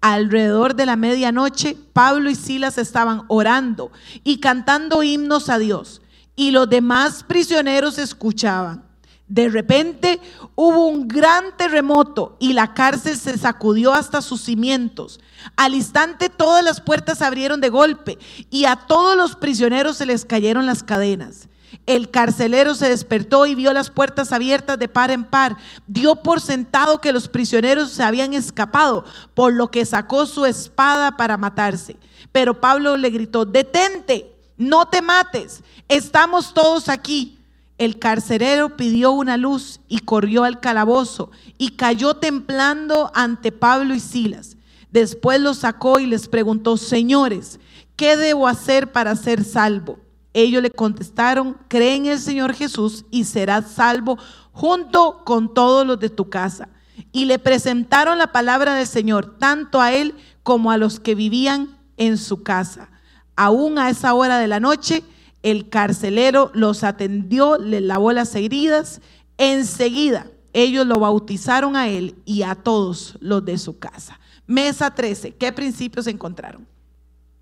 [0.00, 3.90] Alrededor de la medianoche, Pablo y Silas estaban orando
[4.22, 6.02] y cantando himnos a Dios,
[6.36, 8.84] y los demás prisioneros escuchaban.
[9.28, 10.20] De repente
[10.54, 15.18] hubo un gran terremoto y la cárcel se sacudió hasta sus cimientos.
[15.56, 18.18] Al instante todas las puertas abrieron de golpe
[18.50, 21.48] y a todos los prisioneros se les cayeron las cadenas.
[21.86, 25.56] El carcelero se despertó y vio las puertas abiertas de par en par.
[25.86, 29.04] Dio por sentado que los prisioneros se habían escapado,
[29.34, 31.96] por lo que sacó su espada para matarse.
[32.32, 37.38] Pero Pablo le gritó, detente, no te mates, estamos todos aquí.
[37.78, 44.00] El carcelero pidió una luz y corrió al calabozo y cayó temblando ante Pablo y
[44.00, 44.56] Silas.
[44.90, 47.60] Después los sacó y les preguntó, señores,
[47.94, 49.98] ¿qué debo hacer para ser salvo?
[50.38, 54.18] Ellos le contestaron, cree en el Señor Jesús y serás salvo
[54.52, 56.68] junto con todos los de tu casa.
[57.10, 61.78] Y le presentaron la palabra del Señor, tanto a él como a los que vivían
[61.96, 62.90] en su casa.
[63.34, 65.04] Aún a esa hora de la noche,
[65.42, 69.00] el carcelero los atendió, le lavó las heridas.
[69.38, 74.20] Enseguida ellos lo bautizaron a él y a todos los de su casa.
[74.46, 76.66] Mesa 13, ¿qué principios encontraron?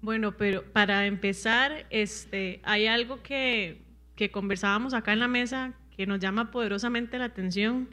[0.04, 3.82] Bueno, pero para empezar, este, hay algo que,
[4.16, 7.88] que conversábamos acá en la mesa que nos llama poderosamente la atención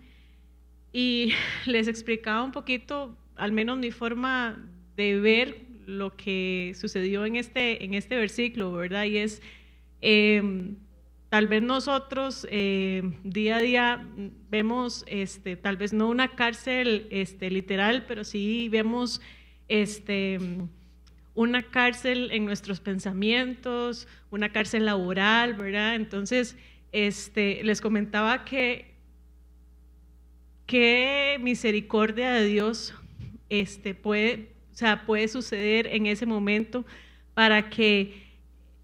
[0.92, 1.34] y
[1.66, 7.84] les explicaba un poquito, al menos mi forma de ver lo que sucedió en este,
[7.84, 9.06] en este versículo, ¿verdad?
[9.06, 9.42] Y es
[10.02, 10.78] Em,
[11.30, 14.08] tal vez nosotros em, día a día
[14.50, 19.22] vemos, este, tal vez no una cárcel este, literal, pero sí vemos
[19.68, 20.40] este,
[21.34, 25.96] una cárcel en nuestros pensamientos, una cárcel laboral, ¿verdad?
[25.96, 26.58] Entonces,
[26.92, 28.92] este, les comentaba que
[30.66, 32.94] qué misericordia de Dios
[33.50, 36.86] este, puede, o sea, puede suceder en ese momento
[37.34, 38.32] para que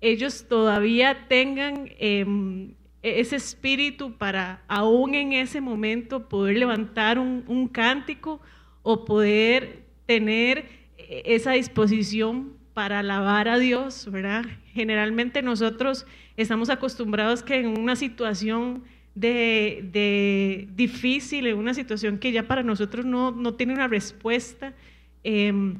[0.01, 7.67] ellos todavía tengan em, e-, ese espíritu para aún en ese momento poder levantar un,
[7.67, 8.41] cántico
[8.83, 10.69] o poder tener
[11.07, 14.45] esa disposición para alabar a Dios, ¿verdad?
[14.73, 16.05] Generalmente nosotros
[16.35, 18.83] estamos acostumbrados que en una situación
[19.15, 24.75] de, difícil, en una situación que ya para nosotros no, tiene una respuesta,
[25.23, 25.77] em,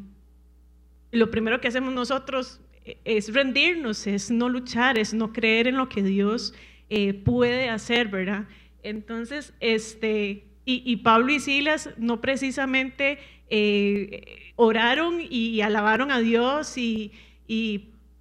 [1.12, 2.60] lo primero que hacemos nosotros
[3.06, 6.54] es rendirnos, es no luchar, es no creer en lo que Dios
[6.90, 8.46] eh, puede hacer, ¿verdad?
[8.82, 17.14] Entonces, este, Y, Pablo y Silas no precisamente eh, oraron y alabaron a Dios y,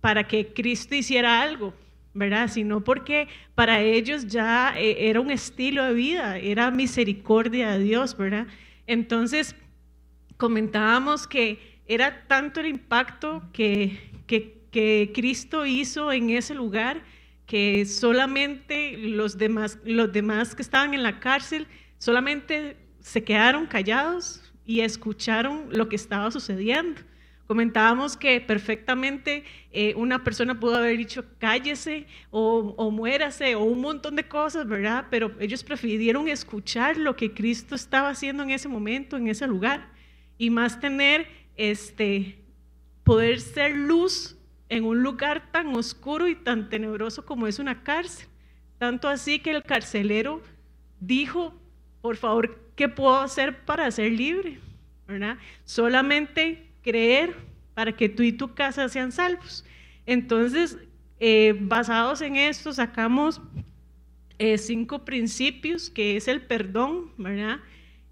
[0.01, 1.75] para que Cristo hiciera algo,
[2.15, 2.49] ¿verdad?
[2.49, 3.27] Sino porque
[3.57, 8.47] para ellos ya eh, era un estilo de vida, era misericordia de Dios, ¿verdad?
[8.87, 9.57] Entonces,
[10.37, 17.03] comentábamos que era tanto el impacto que, que, que Cristo hizo en ese lugar
[17.47, 21.67] que solamente los demás, los demás que estaban en la cárcel
[21.99, 27.01] solamente se quedaron callados y escucharon lo que estaba sucediendo.
[27.47, 33.81] Comentábamos que perfectamente eh, una persona pudo haber dicho cállese o, o muérase o un
[33.81, 35.07] montón de cosas, ¿verdad?
[35.11, 39.93] Pero ellos prefirieron escuchar lo que Cristo estaba haciendo en ese momento, en ese lugar,
[40.37, 42.43] y más tener este
[43.05, 44.37] poder ser luz
[44.69, 48.27] en un lugar tan oscuro y tan tenebroso como es una cárcel.
[48.79, 50.43] Tanto así que el carcelero
[50.99, 51.55] dijo,
[52.07, 54.59] por favor, ¿qué puedo hacer para ser libre?
[55.07, 55.39] ¿verdad?
[55.65, 57.35] Solamente creer
[57.75, 59.65] para que tú y tu casa sean salvos.
[60.05, 60.79] Entonces,
[61.21, 63.41] eh, basados en esto, sacamos
[64.39, 67.59] eh, cinco principios, que es el perdón, ¿verdad?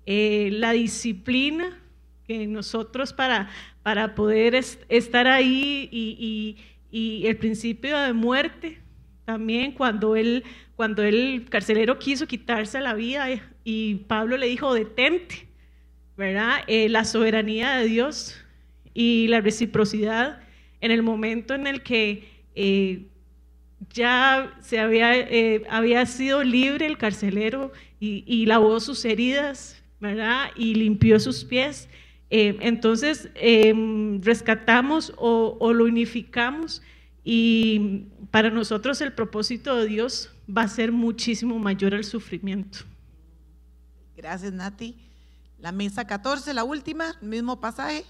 [0.06, 1.80] Eh, la disciplina,
[2.26, 3.50] que nosotros para,
[3.82, 6.56] para poder est estar ahí y,
[6.90, 8.80] y, y, el principio de muerte,
[9.24, 10.42] también cuando él,
[10.74, 13.26] cuando el carcelero quiso quitarse la vida
[13.64, 15.48] y Pablo le dijo, detente,
[16.16, 16.58] ¿verdad?
[16.66, 18.36] Eh, la soberanía de Dios
[18.92, 20.40] y la reciprocidad
[20.80, 23.06] en el momento en el que eh,
[23.92, 30.50] ya se había, eh, había sido libre el carcelero y, lavó sus heridas, ¿verdad?
[30.56, 31.88] Y limpió sus pies.
[32.28, 36.82] Eh, entonces, em, rescatamos o, o lo unificamos
[37.24, 42.80] y para nosotros el propósito de Dios va a ser muchísimo mayor al sufrimiento.
[44.16, 44.96] Gracias, Nati.
[45.58, 48.04] La mesa 14, la última, mismo pasaje.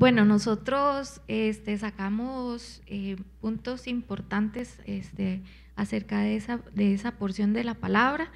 [0.00, 5.42] Bueno, nosotros este, sacamos eh, puntos importantes este,
[5.76, 8.32] acerca de esa, porción de la palabra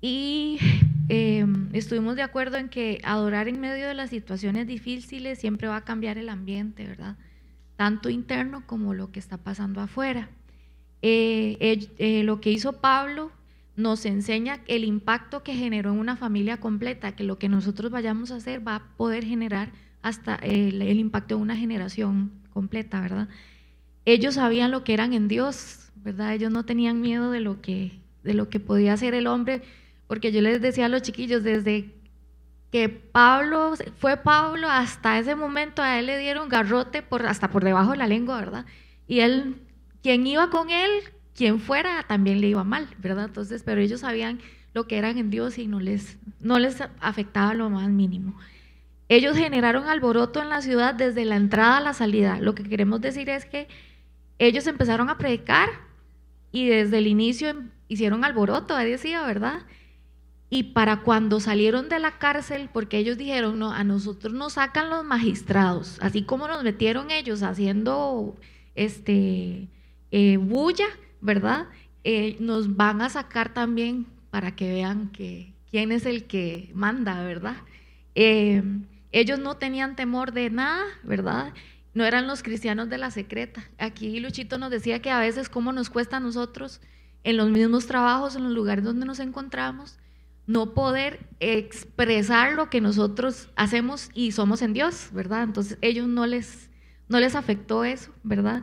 [0.00, 0.58] y
[1.10, 1.44] eh,
[1.74, 5.84] estuvimos de acuerdo en que adorar en medio de las situaciones difíciles siempre va a
[5.84, 7.18] cambiar el ambiente, ¿verdad?
[7.76, 10.30] Tanto interno como lo que está pasando afuera.
[11.08, 13.30] Eh, eh, lo que hizo Pablo
[13.76, 18.32] nos enseña el impacto que generó en una familia completa, que lo que nosotros vayamos
[18.32, 19.70] a hacer va a poder generar
[20.02, 23.28] hasta el, impacto de una generación completa, ¿verdad?
[24.04, 26.34] Ellos sabían lo que eran en Dios, ¿verdad?
[26.34, 27.92] Ellos no tenían miedo de lo que,
[28.24, 29.62] de lo que podía hacer el hombre,
[30.08, 31.94] porque yo les decía a los chiquillos, desde
[32.72, 37.92] que Pablo, fue Pablo, hasta ese momento a él le dieron garrote hasta por debajo
[37.92, 38.66] de la lengua, ¿verdad?
[39.06, 39.62] Y él,
[40.02, 40.90] quien iba con él,
[41.34, 43.26] quien fuera, también le iba mal, ¿verdad?
[43.26, 44.40] Entonces, pero ellos sabían
[44.74, 48.38] lo que eran en Dios y no les, no les afectaba lo más mínimo.
[49.08, 52.40] Ellos generaron alboroto en la ciudad desde la entrada a la salida.
[52.40, 53.68] Lo que queremos decir es que
[54.38, 55.68] ellos empezaron a predicar
[56.52, 57.54] y desde el inicio
[57.88, 59.62] hicieron alboroto, ahí decía, ¿verdad?
[60.48, 64.90] Y para cuando salieron de la cárcel, porque ellos dijeron, no, a nosotros nos sacan
[64.90, 68.36] los magistrados, así como nos metieron ellos haciendo
[68.74, 69.68] este
[70.10, 70.86] eh, bulla,
[71.20, 71.66] ¿verdad?
[72.04, 77.22] Eh, nos van a sacar también para que vean que quién es el que manda,
[77.24, 77.56] ¿verdad?
[78.14, 78.62] Eh,
[79.12, 81.52] ellos no tenían temor de nada, ¿verdad?
[81.94, 83.64] No eran los cristianos de la secreta.
[83.78, 86.80] Aquí Luchito nos decía que a veces cómo nos cuesta a nosotros
[87.24, 89.98] en los mismos trabajos, en los lugares donde nos encontramos,
[90.46, 95.42] no poder expresar lo que nosotros hacemos y somos en Dios, ¿verdad?
[95.42, 96.70] Entonces ellos no les,
[97.08, 98.62] no les afectó eso, ¿verdad?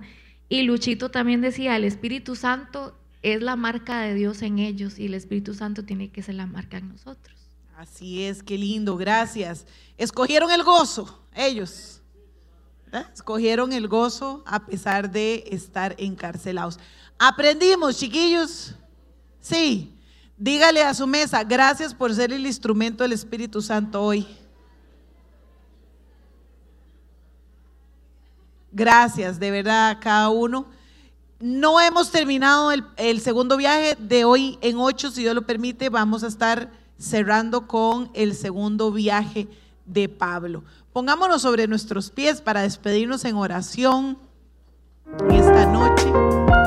[0.54, 5.08] Y Luchito también decía, el Espíritu Santo es la marca de Dios en ellos y
[5.08, 7.36] el Espíritu Santo tiene que ser la marca en nosotros.
[7.76, 9.66] Así es, qué lindo, gracias.
[9.98, 12.02] Escogieron el gozo, ellos.
[13.16, 16.78] Escogieron el gozo a pesar de estar encarcelados.
[17.18, 18.76] Aprendimos, chiquillos.
[19.40, 19.98] Sí.
[20.38, 24.28] Dígale a su mesa, gracias por ser el instrumento del Espíritu Santo hoy.
[28.74, 30.66] Gracias, de verdad, a cada uno.
[31.40, 36.24] No hemos terminado el, segundo viaje de hoy en ocho, si Dios lo permite, vamos
[36.24, 39.48] a estar cerrando con el segundo viaje
[39.86, 40.64] de Pablo.
[40.92, 44.18] Pongámonos sobre nuestros pies para despedirnos en oración
[45.30, 46.63] esta noche.